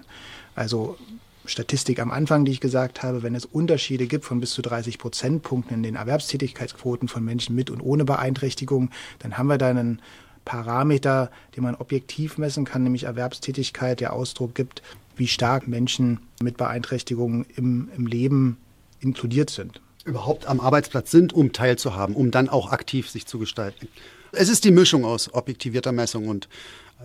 Also 0.54 0.98
Statistik 1.44 1.98
am 1.98 2.10
Anfang, 2.10 2.44
die 2.44 2.52
ich 2.52 2.60
gesagt 2.60 3.02
habe, 3.02 3.22
wenn 3.22 3.34
es 3.34 3.46
Unterschiede 3.46 4.06
gibt 4.06 4.24
von 4.24 4.38
bis 4.38 4.52
zu 4.52 4.62
30 4.62 4.98
Prozentpunkten 4.98 5.76
in 5.76 5.82
den 5.82 5.96
Erwerbstätigkeitsquoten 5.96 7.08
von 7.08 7.24
Menschen 7.24 7.56
mit 7.56 7.70
und 7.70 7.80
ohne 7.80 8.04
Beeinträchtigung, 8.04 8.90
dann 9.18 9.38
haben 9.38 9.48
wir 9.48 9.58
da 9.58 9.68
einen 9.68 10.00
Parameter, 10.44 11.30
den 11.56 11.64
man 11.64 11.74
objektiv 11.74 12.36
messen 12.38 12.64
kann, 12.64 12.82
nämlich 12.82 13.04
Erwerbstätigkeit, 13.04 14.00
der 14.00 14.12
Ausdruck 14.12 14.54
gibt, 14.54 14.82
wie 15.16 15.28
stark 15.28 15.68
Menschen 15.68 16.20
mit 16.42 16.56
Beeinträchtigungen 16.56 17.46
im, 17.56 17.88
im 17.96 18.06
Leben 18.06 18.58
inkludiert 19.00 19.50
sind. 19.50 19.80
Überhaupt 20.04 20.46
am 20.46 20.60
Arbeitsplatz 20.60 21.10
sind, 21.10 21.32
um 21.32 21.52
teilzuhaben, 21.52 22.16
um 22.16 22.30
dann 22.30 22.48
auch 22.48 22.72
aktiv 22.72 23.08
sich 23.08 23.26
zu 23.26 23.38
gestalten. 23.38 23.88
Es 24.32 24.48
ist 24.48 24.64
die 24.64 24.70
Mischung 24.70 25.04
aus 25.04 25.32
objektivierter 25.32 25.92
Messung 25.92 26.28
und 26.28 26.48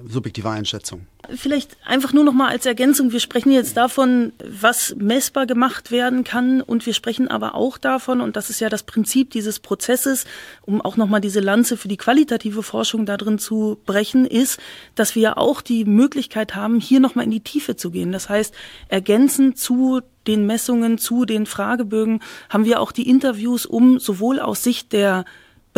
subjektive 0.06 0.50
Einschätzung. 0.50 1.08
Vielleicht 1.36 1.78
einfach 1.86 2.14
nur 2.14 2.24
noch 2.24 2.34
mal 2.34 2.50
als 2.50 2.66
Ergänzung. 2.66 3.12
Wir 3.12 3.20
sprechen 3.20 3.52
jetzt 3.52 3.76
davon, 3.76 4.32
was 4.44 4.96
messbar 4.98 5.46
gemacht 5.46 5.92
werden 5.92 6.24
kann. 6.24 6.62
Und 6.62 6.86
wir 6.86 6.94
sprechen 6.94 7.28
aber 7.28 7.56
auch 7.56 7.78
davon, 7.78 8.22
und 8.22 8.36
das 8.36 8.50
ist 8.50 8.60
ja 8.60 8.70
das 8.70 8.84
Prinzip 8.84 9.32
dieses 9.32 9.60
Prozesses, 9.60 10.26
um 10.62 10.82
auch 10.82 10.96
noch 10.96 11.08
mal 11.08 11.20
diese 11.20 11.40
Lanze 11.40 11.76
für 11.76 11.88
die 11.88 11.98
qualitative 11.98 12.64
Forschung 12.64 13.06
da 13.06 13.18
drin 13.18 13.40
zu 13.40 13.78
brechen, 13.86 14.26
ist, 14.26 14.60
dass 14.96 15.16
wir 15.16 15.22
ja 15.22 15.38
auch 15.38 15.62
die 15.62 15.86
Möglichkeit 15.86 16.56
haben, 16.56 16.80
hier 16.80 17.00
noch 17.00 17.16
mal 17.16 17.24
in 17.24 17.32
die 17.32 17.42
Tiefe 17.42 17.76
zu 17.76 17.92
gehen. 17.92 18.12
Das 18.12 18.30
heißt, 18.30 18.54
ergänzend 18.88 19.58
zu 19.58 20.02
den 20.28 20.46
Messungen, 20.46 20.98
zu 20.98 21.26
den 21.26 21.46
Fragebögen 21.46 22.22
haben 22.50 22.66
wir 22.66 22.80
auch 22.80 22.92
die 22.92 23.10
Interviews, 23.10 23.66
um 23.66 24.00
sowohl 24.00 24.40
aus 24.40 24.64
Sicht 24.64 24.94
der 24.94 25.26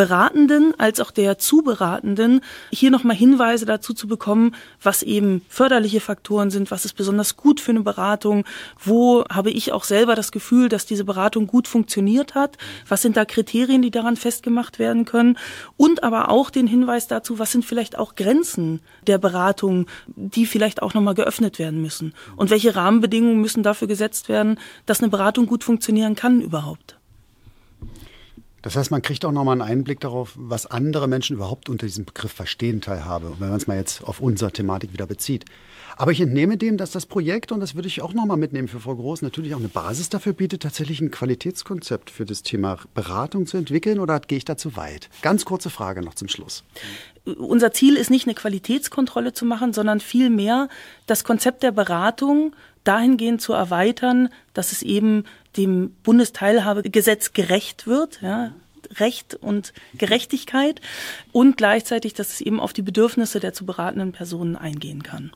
Beratenden 0.00 0.72
als 0.78 0.98
auch 0.98 1.10
der 1.10 1.36
Zuberatenden 1.36 2.40
hier 2.70 2.90
nochmal 2.90 3.14
Hinweise 3.14 3.66
dazu 3.66 3.92
zu 3.92 4.08
bekommen, 4.08 4.54
was 4.82 5.02
eben 5.02 5.42
förderliche 5.50 6.00
Faktoren 6.00 6.50
sind, 6.50 6.70
was 6.70 6.86
ist 6.86 6.94
besonders 6.94 7.36
gut 7.36 7.60
für 7.60 7.72
eine 7.72 7.82
Beratung, 7.82 8.46
wo 8.82 9.26
habe 9.30 9.50
ich 9.50 9.72
auch 9.72 9.84
selber 9.84 10.14
das 10.14 10.32
Gefühl, 10.32 10.70
dass 10.70 10.86
diese 10.86 11.04
Beratung 11.04 11.46
gut 11.46 11.68
funktioniert 11.68 12.34
hat, 12.34 12.56
was 12.88 13.02
sind 13.02 13.18
da 13.18 13.26
Kriterien, 13.26 13.82
die 13.82 13.90
daran 13.90 14.16
festgemacht 14.16 14.78
werden 14.78 15.04
können 15.04 15.36
und 15.76 16.02
aber 16.02 16.30
auch 16.30 16.48
den 16.48 16.66
Hinweis 16.66 17.06
dazu, 17.06 17.38
was 17.38 17.52
sind 17.52 17.66
vielleicht 17.66 17.98
auch 17.98 18.14
Grenzen 18.14 18.80
der 19.06 19.18
Beratung, 19.18 19.84
die 20.16 20.46
vielleicht 20.46 20.80
auch 20.80 20.94
nochmal 20.94 21.14
geöffnet 21.14 21.58
werden 21.58 21.82
müssen 21.82 22.14
und 22.36 22.48
welche 22.48 22.74
Rahmenbedingungen 22.74 23.42
müssen 23.42 23.62
dafür 23.62 23.86
gesetzt 23.86 24.30
werden, 24.30 24.58
dass 24.86 25.02
eine 25.02 25.10
Beratung 25.10 25.44
gut 25.44 25.62
funktionieren 25.62 26.14
kann 26.14 26.40
überhaupt. 26.40 26.99
Das 28.62 28.76
heißt, 28.76 28.90
man 28.90 29.02
kriegt 29.02 29.24
auch 29.24 29.32
nochmal 29.32 29.60
einen 29.60 29.70
Einblick 29.70 30.00
darauf, 30.00 30.32
was 30.36 30.66
andere 30.66 31.08
Menschen 31.08 31.36
überhaupt 31.36 31.68
unter 31.68 31.86
diesem 31.86 32.04
Begriff 32.04 32.32
Verstehen 32.32 32.80
teilhabe, 32.80 33.34
wenn 33.38 33.48
man 33.48 33.56
es 33.56 33.66
mal 33.66 33.76
jetzt 33.76 34.04
auf 34.04 34.20
unsere 34.20 34.52
Thematik 34.52 34.92
wieder 34.92 35.06
bezieht. 35.06 35.44
Aber 35.96 36.12
ich 36.12 36.20
entnehme 36.20 36.56
dem, 36.56 36.76
dass 36.76 36.92
das 36.92 37.04
Projekt, 37.04 37.52
und 37.52 37.60
das 37.60 37.74
würde 37.74 37.88
ich 37.88 38.00
auch 38.00 38.14
nochmal 38.14 38.36
mitnehmen 38.36 38.68
für 38.68 38.80
Frau 38.80 38.94
Groß, 38.94 39.22
natürlich 39.22 39.54
auch 39.54 39.58
eine 39.58 39.68
Basis 39.68 40.08
dafür 40.08 40.32
bietet, 40.32 40.62
tatsächlich 40.62 41.00
ein 41.00 41.10
Qualitätskonzept 41.10 42.10
für 42.10 42.24
das 42.24 42.42
Thema 42.42 42.78
Beratung 42.94 43.46
zu 43.46 43.56
entwickeln 43.56 43.98
oder 43.98 44.18
gehe 44.20 44.38
ich 44.38 44.44
da 44.44 44.56
zu 44.56 44.76
weit? 44.76 45.10
Ganz 45.20 45.44
kurze 45.44 45.68
Frage 45.68 46.02
noch 46.02 46.14
zum 46.14 46.28
Schluss. 46.28 46.64
Unser 47.24 47.72
Ziel 47.72 47.96
ist 47.96 48.10
nicht 48.10 48.26
eine 48.26 48.34
Qualitätskontrolle 48.34 49.34
zu 49.34 49.44
machen, 49.44 49.72
sondern 49.74 50.00
vielmehr 50.00 50.68
das 51.06 51.24
Konzept 51.24 51.62
der 51.62 51.72
Beratung 51.72 52.54
dahingehend 52.84 53.40
zu 53.40 53.52
erweitern, 53.52 54.28
dass 54.54 54.72
es 54.72 54.82
eben 54.82 55.24
dem 55.56 55.90
Bundesteilhabegesetz 56.02 57.32
gerecht 57.32 57.86
wird, 57.86 58.20
ja, 58.22 58.52
Recht 58.96 59.34
und 59.34 59.72
Gerechtigkeit 59.94 60.80
und 61.32 61.56
gleichzeitig, 61.56 62.14
dass 62.14 62.32
es 62.32 62.40
eben 62.40 62.58
auf 62.58 62.72
die 62.72 62.82
Bedürfnisse 62.82 63.38
der 63.38 63.52
zu 63.52 63.64
beratenden 63.64 64.12
Personen 64.12 64.56
eingehen 64.56 65.02
kann. 65.02 65.32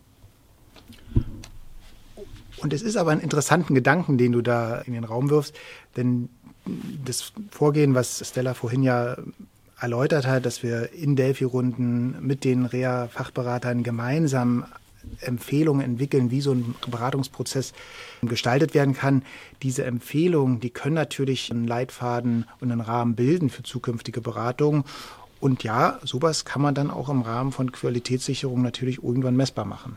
Und 2.59 2.73
es 2.73 2.83
ist 2.83 2.97
aber 2.97 3.11
ein 3.11 3.21
interessanten 3.21 3.75
Gedanken, 3.75 4.17
den 4.17 4.33
du 4.33 4.41
da 4.41 4.79
in 4.81 4.95
den 4.95 5.05
Raum 5.05 5.31
wirfst, 5.31 5.55
denn 5.97 6.31
das 7.05 7.33
Vorgehen, 7.51 7.95
was 7.95 8.27
Stella 8.27 8.55
vorhin 8.55 8.83
ja 8.83 9.17
erläutert 9.79 10.27
hat, 10.27 10.47
dass 10.47 10.63
wir 10.63 10.93
in 10.93 11.15
Delphi-Runden 11.15 12.25
mit 12.25 12.45
den 12.45 12.65
Reha-Fachberatern 12.65 13.83
gemeinsam 13.83 14.65
Empfehlungen 15.21 15.85
entwickeln, 15.85 16.31
wie 16.31 16.41
so 16.41 16.53
ein 16.53 16.75
Beratungsprozess 16.91 17.73
gestaltet 18.23 18.75
werden 18.75 18.95
kann. 18.95 19.23
Diese 19.63 19.85
Empfehlungen, 19.85 20.61
die 20.61 20.71
können 20.71 20.95
natürlich 20.95 21.51
einen 21.51 21.67
Leitfaden 21.67 22.47
und 22.61 22.73
einen 22.73 22.81
Rahmen 22.81 23.15
bilden 23.15 23.51
für 23.51 23.63
zukünftige 23.63 24.21
Beratungen. 24.21 24.85
Und 25.41 25.63
ja, 25.63 25.99
sowas 26.05 26.45
kann 26.45 26.63
man 26.63 26.75
dann 26.75 26.91
auch 26.91 27.09
im 27.09 27.23
Rahmen 27.23 27.53
von 27.53 27.71
Qualitätssicherung 27.73 28.63
natürlich 28.63 29.03
irgendwann 29.03 29.37
messbar 29.37 29.65
machen. 29.65 29.97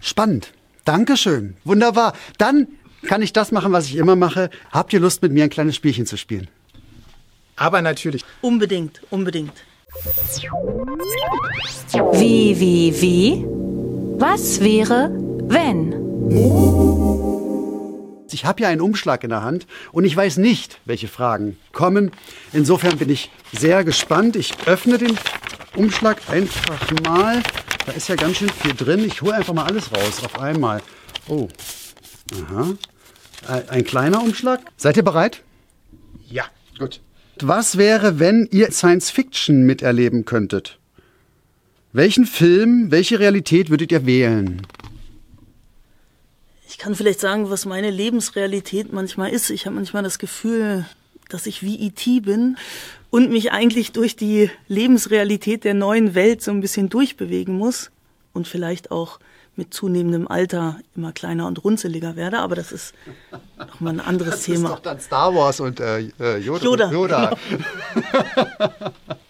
Spannend. 0.00 0.52
Dankeschön. 0.84 1.56
Wunderbar. 1.64 2.12
Dann 2.38 2.68
kann 3.02 3.22
ich 3.22 3.32
das 3.32 3.52
machen, 3.52 3.72
was 3.72 3.86
ich 3.86 3.96
immer 3.96 4.16
mache. 4.16 4.50
Habt 4.70 4.92
ihr 4.92 5.00
Lust, 5.00 5.22
mit 5.22 5.32
mir 5.32 5.44
ein 5.44 5.50
kleines 5.50 5.74
Spielchen 5.76 6.06
zu 6.06 6.16
spielen? 6.16 6.48
Aber 7.56 7.82
natürlich. 7.82 8.24
Unbedingt, 8.42 9.00
unbedingt. 9.10 9.52
Wie, 12.12 12.60
wie, 12.60 13.00
wie? 13.00 13.65
Was 14.18 14.60
wäre, 14.60 15.10
wenn? 15.48 15.92
Ich 18.32 18.44
habe 18.44 18.62
ja 18.62 18.68
einen 18.68 18.80
Umschlag 18.80 19.24
in 19.24 19.30
der 19.30 19.42
Hand 19.42 19.66
und 19.92 20.04
ich 20.04 20.16
weiß 20.16 20.38
nicht, 20.38 20.80
welche 20.84 21.08
Fragen 21.08 21.58
kommen. 21.72 22.10
Insofern 22.52 22.98
bin 22.98 23.10
ich 23.10 23.30
sehr 23.52 23.84
gespannt. 23.84 24.36
Ich 24.36 24.54
öffne 24.66 24.98
den 24.98 25.18
Umschlag 25.76 26.16
einfach 26.28 26.90
mal. 27.02 27.42
Da 27.84 27.92
ist 27.92 28.08
ja 28.08 28.16
ganz 28.16 28.36
schön 28.38 28.48
viel 28.48 28.74
drin. 28.74 29.04
Ich 29.04 29.22
hole 29.22 29.34
einfach 29.34 29.54
mal 29.54 29.66
alles 29.66 29.92
raus 29.92 30.24
auf 30.24 30.40
einmal. 30.40 30.82
Oh, 31.28 31.48
aha. 32.34 32.74
Ein 33.68 33.84
kleiner 33.84 34.22
Umschlag. 34.22 34.60
Seid 34.76 34.96
ihr 34.96 35.04
bereit? 35.04 35.42
Ja. 36.28 36.44
Gut. 36.78 37.00
Was 37.40 37.76
wäre, 37.76 38.18
wenn 38.18 38.48
ihr 38.50 38.72
Science 38.72 39.10
Fiction 39.10 39.64
miterleben 39.64 40.24
könntet? 40.24 40.78
Welchen 41.96 42.26
Film, 42.26 42.90
welche 42.90 43.18
Realität 43.20 43.70
würdet 43.70 43.90
ihr 43.90 44.04
wählen? 44.04 44.60
Ich 46.68 46.76
kann 46.76 46.94
vielleicht 46.94 47.20
sagen, 47.20 47.48
was 47.48 47.64
meine 47.64 47.90
Lebensrealität 47.90 48.92
manchmal 48.92 49.30
ist. 49.30 49.48
Ich 49.48 49.64
habe 49.64 49.76
manchmal 49.76 50.02
das 50.02 50.18
Gefühl, 50.18 50.84
dass 51.30 51.46
ich 51.46 51.62
wie 51.62 51.86
IT 51.86 52.04
bin 52.26 52.58
und 53.08 53.30
mich 53.30 53.50
eigentlich 53.50 53.92
durch 53.92 54.14
die 54.14 54.50
Lebensrealität 54.68 55.64
der 55.64 55.72
neuen 55.72 56.14
Welt 56.14 56.42
so 56.42 56.50
ein 56.50 56.60
bisschen 56.60 56.90
durchbewegen 56.90 57.56
muss 57.56 57.90
und 58.34 58.46
vielleicht 58.46 58.90
auch 58.90 59.18
mit 59.56 59.72
zunehmendem 59.72 60.28
Alter 60.28 60.78
immer 60.94 61.12
kleiner 61.12 61.46
und 61.46 61.64
runzeliger 61.64 62.14
werde, 62.14 62.40
aber 62.40 62.56
das 62.56 62.72
ist 62.72 62.92
nochmal 63.56 63.94
ein 63.94 64.00
anderes 64.00 64.32
das 64.32 64.42
Thema. 64.42 64.68
Das 64.68 64.70
ist 64.70 64.76
doch 64.76 64.82
dann 64.82 65.00
Star 65.00 65.34
Wars 65.34 65.60
und 65.60 65.80
äh, 65.80 66.00
Yoda. 66.40 66.62
Yoda. 66.62 66.92
Yoda. 66.92 67.38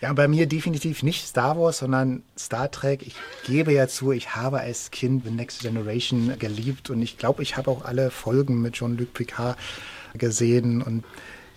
Ja, 0.00 0.12
bei 0.14 0.28
mir 0.28 0.46
definitiv 0.46 1.02
nicht 1.02 1.26
Star 1.26 1.58
Wars, 1.58 1.78
sondern 1.78 2.22
Star 2.38 2.70
Trek. 2.70 3.02
Ich 3.06 3.14
gebe 3.44 3.72
ja 3.72 3.86
zu, 3.86 4.12
ich 4.12 4.34
habe 4.34 4.60
als 4.60 4.90
Kind 4.90 5.24
The 5.24 5.30
Next 5.30 5.60
Generation 5.60 6.38
geliebt 6.38 6.88
und 6.88 7.02
ich 7.02 7.18
glaube, 7.18 7.42
ich 7.42 7.58
habe 7.58 7.70
auch 7.70 7.84
alle 7.84 8.10
Folgen 8.10 8.62
mit 8.62 8.74
Jean-Luc 8.74 9.12
Picard 9.12 9.58
gesehen 10.14 10.80
und 10.80 11.04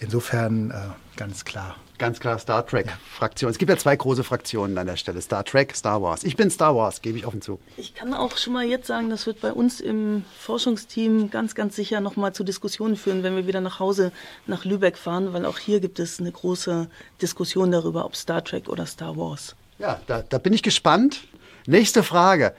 insofern 0.01 0.71
äh, 0.71 0.75
ganz 1.15 1.45
klar. 1.45 1.77
Ganz 2.03 2.19
klar 2.19 2.37
Star 2.37 2.67
Trek-Fraktion. 2.67 3.49
Es 3.49 3.57
gibt 3.57 3.69
ja 3.69 3.77
zwei 3.77 3.95
große 3.95 4.25
Fraktionen 4.25 4.77
an 4.77 4.87
der 4.87 4.97
Stelle. 4.97 5.21
Star 5.21 5.45
Trek, 5.45 5.73
Star 5.73 6.01
Wars. 6.01 6.25
Ich 6.25 6.35
bin 6.35 6.51
Star 6.51 6.75
Wars, 6.75 7.01
gebe 7.01 7.17
ich 7.17 7.25
offen 7.25 7.41
zu. 7.41 7.61
Ich 7.77 7.95
kann 7.95 8.13
auch 8.13 8.35
schon 8.35 8.51
mal 8.51 8.65
jetzt 8.65 8.87
sagen, 8.87 9.09
das 9.09 9.25
wird 9.25 9.39
bei 9.39 9.53
uns 9.53 9.79
im 9.79 10.25
Forschungsteam 10.37 11.31
ganz, 11.31 11.55
ganz 11.55 11.77
sicher 11.77 12.01
nochmal 12.01 12.33
zu 12.33 12.43
Diskussionen 12.43 12.97
führen, 12.97 13.23
wenn 13.23 13.37
wir 13.37 13.47
wieder 13.47 13.61
nach 13.61 13.79
Hause 13.79 14.11
nach 14.47 14.65
Lübeck 14.65 14.97
fahren, 14.97 15.31
weil 15.31 15.45
auch 15.45 15.57
hier 15.57 15.79
gibt 15.79 15.97
es 15.97 16.19
eine 16.19 16.29
große 16.29 16.89
Diskussion 17.21 17.71
darüber, 17.71 18.03
ob 18.03 18.17
Star 18.17 18.43
Trek 18.43 18.67
oder 18.67 18.85
Star 18.85 19.15
Wars. 19.15 19.55
Ja, 19.79 20.01
da, 20.05 20.23
da 20.23 20.39
bin 20.39 20.51
ich 20.51 20.61
gespannt. 20.61 21.21
Nächste 21.67 22.03
Frage. 22.03 22.53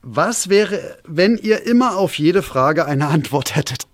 Was 0.00 0.48
wäre, 0.48 0.96
wenn 1.04 1.36
ihr 1.36 1.66
immer 1.66 1.98
auf 1.98 2.18
jede 2.18 2.42
Frage 2.42 2.86
eine 2.86 3.08
Antwort 3.08 3.56
hättet? 3.56 3.91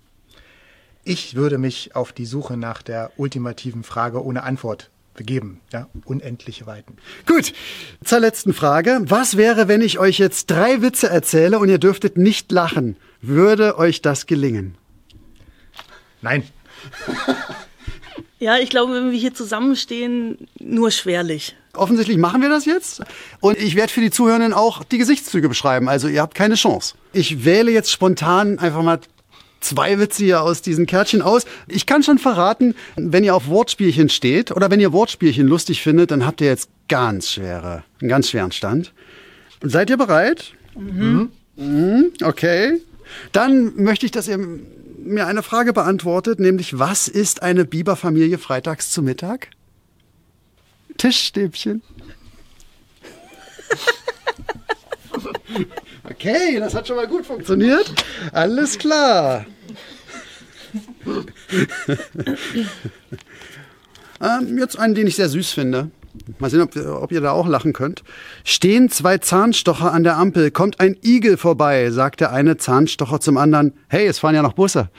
Ich 1.03 1.35
würde 1.35 1.57
mich 1.57 1.95
auf 1.95 2.11
die 2.13 2.25
Suche 2.25 2.57
nach 2.57 2.81
der 2.81 3.11
ultimativen 3.17 3.83
Frage 3.83 4.23
ohne 4.23 4.43
Antwort 4.43 4.89
begeben. 5.15 5.59
Ja, 5.73 5.87
unendliche 6.05 6.65
Weiten. 6.65 6.95
Gut, 7.25 7.53
zur 8.03 8.19
letzten 8.19 8.53
Frage. 8.53 9.01
Was 9.03 9.37
wäre, 9.37 9.67
wenn 9.67 9.81
ich 9.81 9.99
euch 9.99 10.17
jetzt 10.17 10.49
drei 10.49 10.81
Witze 10.81 11.09
erzähle 11.09 11.59
und 11.59 11.69
ihr 11.69 11.77
dürftet 11.77 12.17
nicht 12.17 12.51
lachen? 12.51 12.95
Würde 13.21 13.77
euch 13.77 14.01
das 14.01 14.25
gelingen? 14.27 14.75
Nein. 16.21 16.43
Ja, 18.41 18.57
ich 18.57 18.69
glaube, 18.69 18.93
wenn 18.93 19.11
wir 19.11 19.19
hier 19.19 19.33
zusammenstehen, 19.33 20.47
nur 20.59 20.91
schwerlich. 20.91 21.57
Offensichtlich 21.73 22.17
machen 22.17 22.41
wir 22.41 22.47
das 22.47 22.63
jetzt. 22.63 23.01
Und 23.41 23.57
ich 23.57 23.75
werde 23.75 23.91
für 23.91 23.99
die 23.99 24.11
Zuhörenden 24.11 24.53
auch 24.53 24.85
die 24.85 24.97
Gesichtszüge 24.97 25.49
beschreiben. 25.49 25.89
Also 25.89 26.07
ihr 26.07 26.21
habt 26.21 26.35
keine 26.35 26.55
Chance. 26.55 26.95
Ich 27.11 27.43
wähle 27.43 27.69
jetzt 27.69 27.91
spontan 27.91 28.57
einfach 28.57 28.81
mal 28.81 29.01
zwei 29.59 29.99
Witze 29.99 30.23
hier 30.23 30.41
aus 30.41 30.61
diesen 30.61 30.85
Kärtchen 30.85 31.21
aus. 31.21 31.45
Ich 31.67 31.85
kann 31.85 32.03
schon 32.03 32.17
verraten, 32.17 32.75
wenn 32.95 33.23
ihr 33.23 33.35
auf 33.35 33.47
Wortspielchen 33.47 34.09
steht 34.09 34.51
oder 34.51 34.71
wenn 34.71 34.79
ihr 34.79 34.93
Wortspielchen 34.93 35.47
lustig 35.47 35.81
findet, 35.81 36.11
dann 36.11 36.25
habt 36.25 36.41
ihr 36.41 36.47
jetzt 36.47 36.69
ganz 36.87 37.31
schwere, 37.31 37.83
einen 38.01 38.09
ganz 38.09 38.29
schweren 38.29 38.51
Stand. 38.51 38.93
Seid 39.61 39.89
ihr 39.89 39.97
bereit? 39.97 40.53
Mhm. 40.77 41.31
mhm. 41.55 42.11
Okay. 42.23 42.79
Dann 43.31 43.75
möchte 43.75 44.05
ich, 44.05 44.11
dass 44.11 44.27
ihr 44.27 44.37
mir 44.37 45.27
eine 45.27 45.43
Frage 45.43 45.73
beantwortet, 45.73 46.39
nämlich 46.39 46.77
was 46.77 47.07
ist 47.07 47.41
eine 47.41 47.65
Biberfamilie 47.65 48.37
freitags 48.37 48.91
zu 48.91 49.01
Mittag? 49.01 49.49
Tischstäbchen. 50.97 51.81
Okay, 56.19 56.59
das 56.59 56.75
hat 56.75 56.85
schon 56.85 56.97
mal 56.97 57.07
gut 57.07 57.25
funktioniert. 57.25 57.93
Alles 58.33 58.77
klar. 58.77 59.45
ähm, 64.21 64.57
jetzt 64.57 64.77
einen, 64.77 64.95
den 64.95 65.07
ich 65.07 65.15
sehr 65.15 65.29
süß 65.29 65.51
finde. 65.51 65.91
Mal 66.37 66.49
sehen, 66.49 66.59
ob, 66.59 66.75
ob, 66.75 67.13
ihr 67.13 67.21
da 67.21 67.31
auch 67.31 67.47
lachen 67.47 67.71
könnt. 67.71 68.03
Stehen 68.43 68.89
zwei 68.89 69.19
Zahnstocher 69.19 69.93
an 69.93 70.03
der 70.03 70.17
Ampel, 70.17 70.51
kommt 70.51 70.81
ein 70.81 70.97
Igel 71.01 71.37
vorbei, 71.37 71.89
sagt 71.89 72.19
der 72.19 72.33
eine 72.33 72.57
Zahnstocher 72.57 73.21
zum 73.21 73.37
anderen. 73.37 73.71
Hey, 73.87 74.05
es 74.05 74.19
fahren 74.19 74.35
ja 74.35 74.41
noch 74.41 74.51
Busse. 74.51 74.89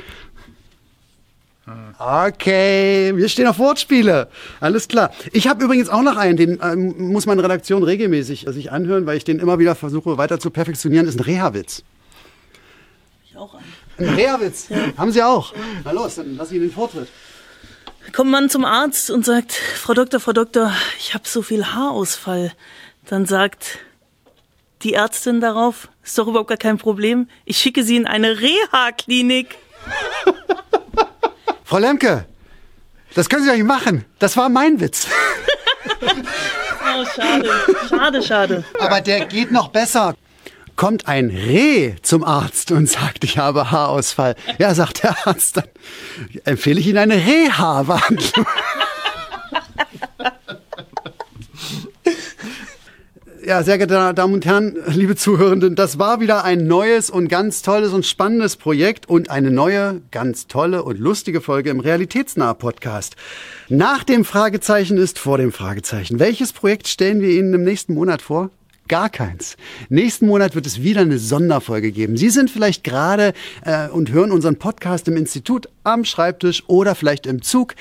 Okay, 1.99 3.13
wir 3.15 3.29
stehen 3.29 3.47
auf 3.47 3.59
Wortspiele. 3.59 4.29
Alles 4.61 4.89
klar. 4.89 5.11
Ich 5.33 5.49
habe 5.49 5.65
übrigens 5.65 5.89
auch 5.89 6.03
noch 6.03 6.17
einen, 6.17 6.37
den 6.37 6.59
ähm, 6.63 6.95
muss 7.13 7.27
meine 7.27 7.43
Redaktion 7.43 7.83
regelmäßig 7.83 8.47
sich 8.49 8.73
anhören, 8.73 9.07
weil 9.07 9.17
ich 9.17 9.25
den 9.25 9.39
immer 9.39 9.59
wieder 9.59 9.75
versuche 9.75 10.17
weiter 10.17 10.41
zu 10.41 10.51
perfektionieren. 10.51 11.07
Ist 11.07 11.19
ein 11.19 11.25
Reha-Witz. 11.25 11.83
Ich 13.25 13.37
auch 13.37 13.55
einen. 13.55 13.73
Ein 13.99 14.15
Reha-Witz? 14.15 14.69
Ja. 14.71 14.77
Haben 14.97 15.13
Sie 15.13 15.23
auch? 15.23 15.53
Na 15.85 15.93
los, 15.93 16.15
dann 16.15 16.37
lass 16.37 16.51
ich 16.51 16.57
Ihnen 16.57 16.69
den 16.69 16.73
Vortritt. 16.73 17.09
Kommt 18.13 18.31
man 18.31 18.49
zum 18.49 18.65
Arzt 18.65 19.11
und 19.11 19.25
sagt, 19.25 19.53
Frau 19.53 19.93
Doktor, 19.95 20.21
Frau 20.21 20.33
Doktor, 20.33 20.73
ich 20.99 21.15
habe 21.15 21.29
so 21.29 21.43
viel 21.43 21.67
Haarausfall. 21.67 22.53
Dann 23.07 23.27
sagt 23.27 23.79
die 24.83 24.95
Ärztin 24.95 25.41
darauf, 25.41 25.89
ist 26.03 26.17
doch 26.19 26.27
überhaupt 26.27 26.49
gar 26.49 26.57
kein 26.57 26.79
Problem. 26.79 27.29
Ich 27.45 27.59
schicke 27.59 27.85
Sie 27.85 27.97
in 27.97 28.07
eine 28.07 28.41
Reha-Klinik. 28.41 29.57
Frau 31.71 31.79
Lemke, 31.79 32.25
das 33.15 33.29
können 33.29 33.45
Sie 33.45 33.49
doch 33.49 33.55
nicht 33.55 33.65
machen. 33.65 34.05
Das 34.19 34.37
war 34.37 34.49
mein 34.49 34.81
Witz. 34.81 35.07
Oh, 36.93 37.05
schade, 37.14 37.51
schade, 37.89 38.23
schade. 38.23 38.64
Aber 38.81 39.01
der 39.01 39.27
geht 39.27 39.53
noch 39.53 39.68
besser. 39.68 40.16
Kommt 40.75 41.07
ein 41.07 41.29
Reh 41.31 41.95
zum 42.03 42.25
Arzt 42.25 42.73
und 42.73 42.91
sagt, 42.91 43.23
ich 43.23 43.39
habe 43.39 43.71
Haarausfall. 43.71 44.35
Ja, 44.59 44.75
sagt 44.75 45.05
der 45.05 45.27
Arzt, 45.27 45.59
dann 45.59 45.64
empfehle 46.45 46.81
ich 46.81 46.89
Ihnen 46.89 46.99
eine 46.99 47.14
Reha-Behandlung. 47.14 48.47
Ja, 53.51 53.64
sehr 53.64 53.78
geehrte 53.78 54.14
Damen 54.14 54.34
und 54.34 54.46
Herren, 54.46 54.76
liebe 54.86 55.16
Zuhörenden, 55.16 55.74
das 55.74 55.98
war 55.98 56.20
wieder 56.20 56.44
ein 56.44 56.68
neues 56.68 57.11
und 57.11 57.26
ganz 57.26 57.62
tolles 57.62 57.92
und 57.92 58.07
spannendes 58.07 58.55
Projekt 58.55 59.09
und 59.09 59.28
eine 59.28 59.51
neue, 59.51 60.03
ganz 60.12 60.46
tolle 60.46 60.84
und 60.84 61.01
lustige 61.01 61.40
Folge 61.40 61.70
im 61.70 61.80
Realitätsnah 61.80 62.55
Podcast. 62.55 63.16
Nach 63.68 64.05
dem 64.05 64.24
Fragezeichen 64.24 64.98
ist 64.98 65.18
vor 65.18 65.36
dem 65.36 65.51
Fragezeichen. 65.51 66.20
Welches 66.20 66.53
Projekt 66.53 66.86
stellen 66.86 67.20
wir 67.20 67.30
Ihnen 67.30 67.53
im 67.53 67.64
nächsten 67.64 67.94
Monat 67.94 68.22
vor? 68.22 68.51
Gar 68.86 69.11
keins. 69.11 69.57
Nächsten 69.88 70.28
Monat 70.28 70.55
wird 70.55 70.66
es 70.66 70.82
wieder 70.82 71.01
eine 71.01 71.18
Sonderfolge 71.18 71.90
geben. 71.90 72.16
Sie 72.16 72.30
sind 72.30 72.53
vielleicht 72.53 72.84
gerade 72.84 73.32
äh, 73.64 73.88
und 73.88 74.12
hören 74.12 74.30
unseren 74.30 74.61
Podcast 74.61 75.09
im 75.09 75.16
Institut, 75.16 75.68
am 75.82 76.05
Schreibtisch 76.05 76.62
oder 76.68 76.94
vielleicht 76.94 77.26
im 77.26 77.42
Zug. 77.42 77.74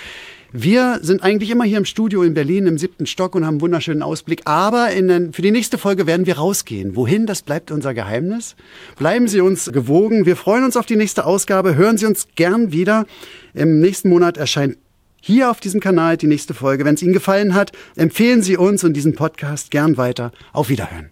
Wir 0.52 1.00
sind 1.04 1.22
eigentlich 1.22 1.52
immer 1.52 1.64
hier 1.64 1.78
im 1.78 1.86
Studio 1.86 2.24
in 2.24 2.34
Berlin 2.34 2.66
im 2.66 2.78
siebten 2.80 3.06
Stock 3.06 3.36
und 3.36 3.46
haben 3.46 3.56
einen 3.56 3.62
wunderschönen 3.62 4.02
Ausblick. 4.02 4.42
Aber 4.46 4.88
den, 4.90 5.32
für 5.32 5.44
die 5.44 5.52
nächste 5.52 5.78
Folge 5.78 6.08
werden 6.08 6.26
wir 6.26 6.38
rausgehen. 6.38 6.96
Wohin, 6.96 7.28
das 7.28 7.44
bleibt 7.44 7.70
unser 7.70 7.94
Geheimnis. 7.94 8.56
Bleiben 8.98 9.28
Sie 9.28 9.42
uns 9.42 9.72
gewogen. 9.72 10.26
Wir 10.26 10.36
freuen 10.36 10.64
uns 10.64 10.76
auf 10.76 10.88
die 10.88 10.96
nächste 10.96 11.26
Ausgabe. 11.26 11.76
Hören 11.76 11.98
Sie 11.98 12.08
uns 12.08 12.28
gern 12.36 12.72
wieder. 12.72 13.06
Im 13.54 13.80
nächsten 13.80 14.10
Monat 14.10 14.38
erscheint 14.38 14.78
hier 15.22 15.52
auf 15.52 15.60
diesem 15.60 15.82
Kanal 15.82 16.18
die 16.18 16.28
nächste 16.28 16.54
Folge. 16.54 16.86
Wenn 16.86 16.96
es 16.96 17.04
Ihnen 17.04 17.14
gefallen 17.14 17.54
hat, 17.54 17.72
empfehlen 17.96 18.42
Sie 18.42 18.58
uns 18.58 18.84
und 18.84 18.94
diesen 18.94 19.14
Podcast 19.14 19.70
gern 19.70 19.98
weiter. 19.98 20.32
Auf 20.54 20.70
Wiederhören. 20.70 21.10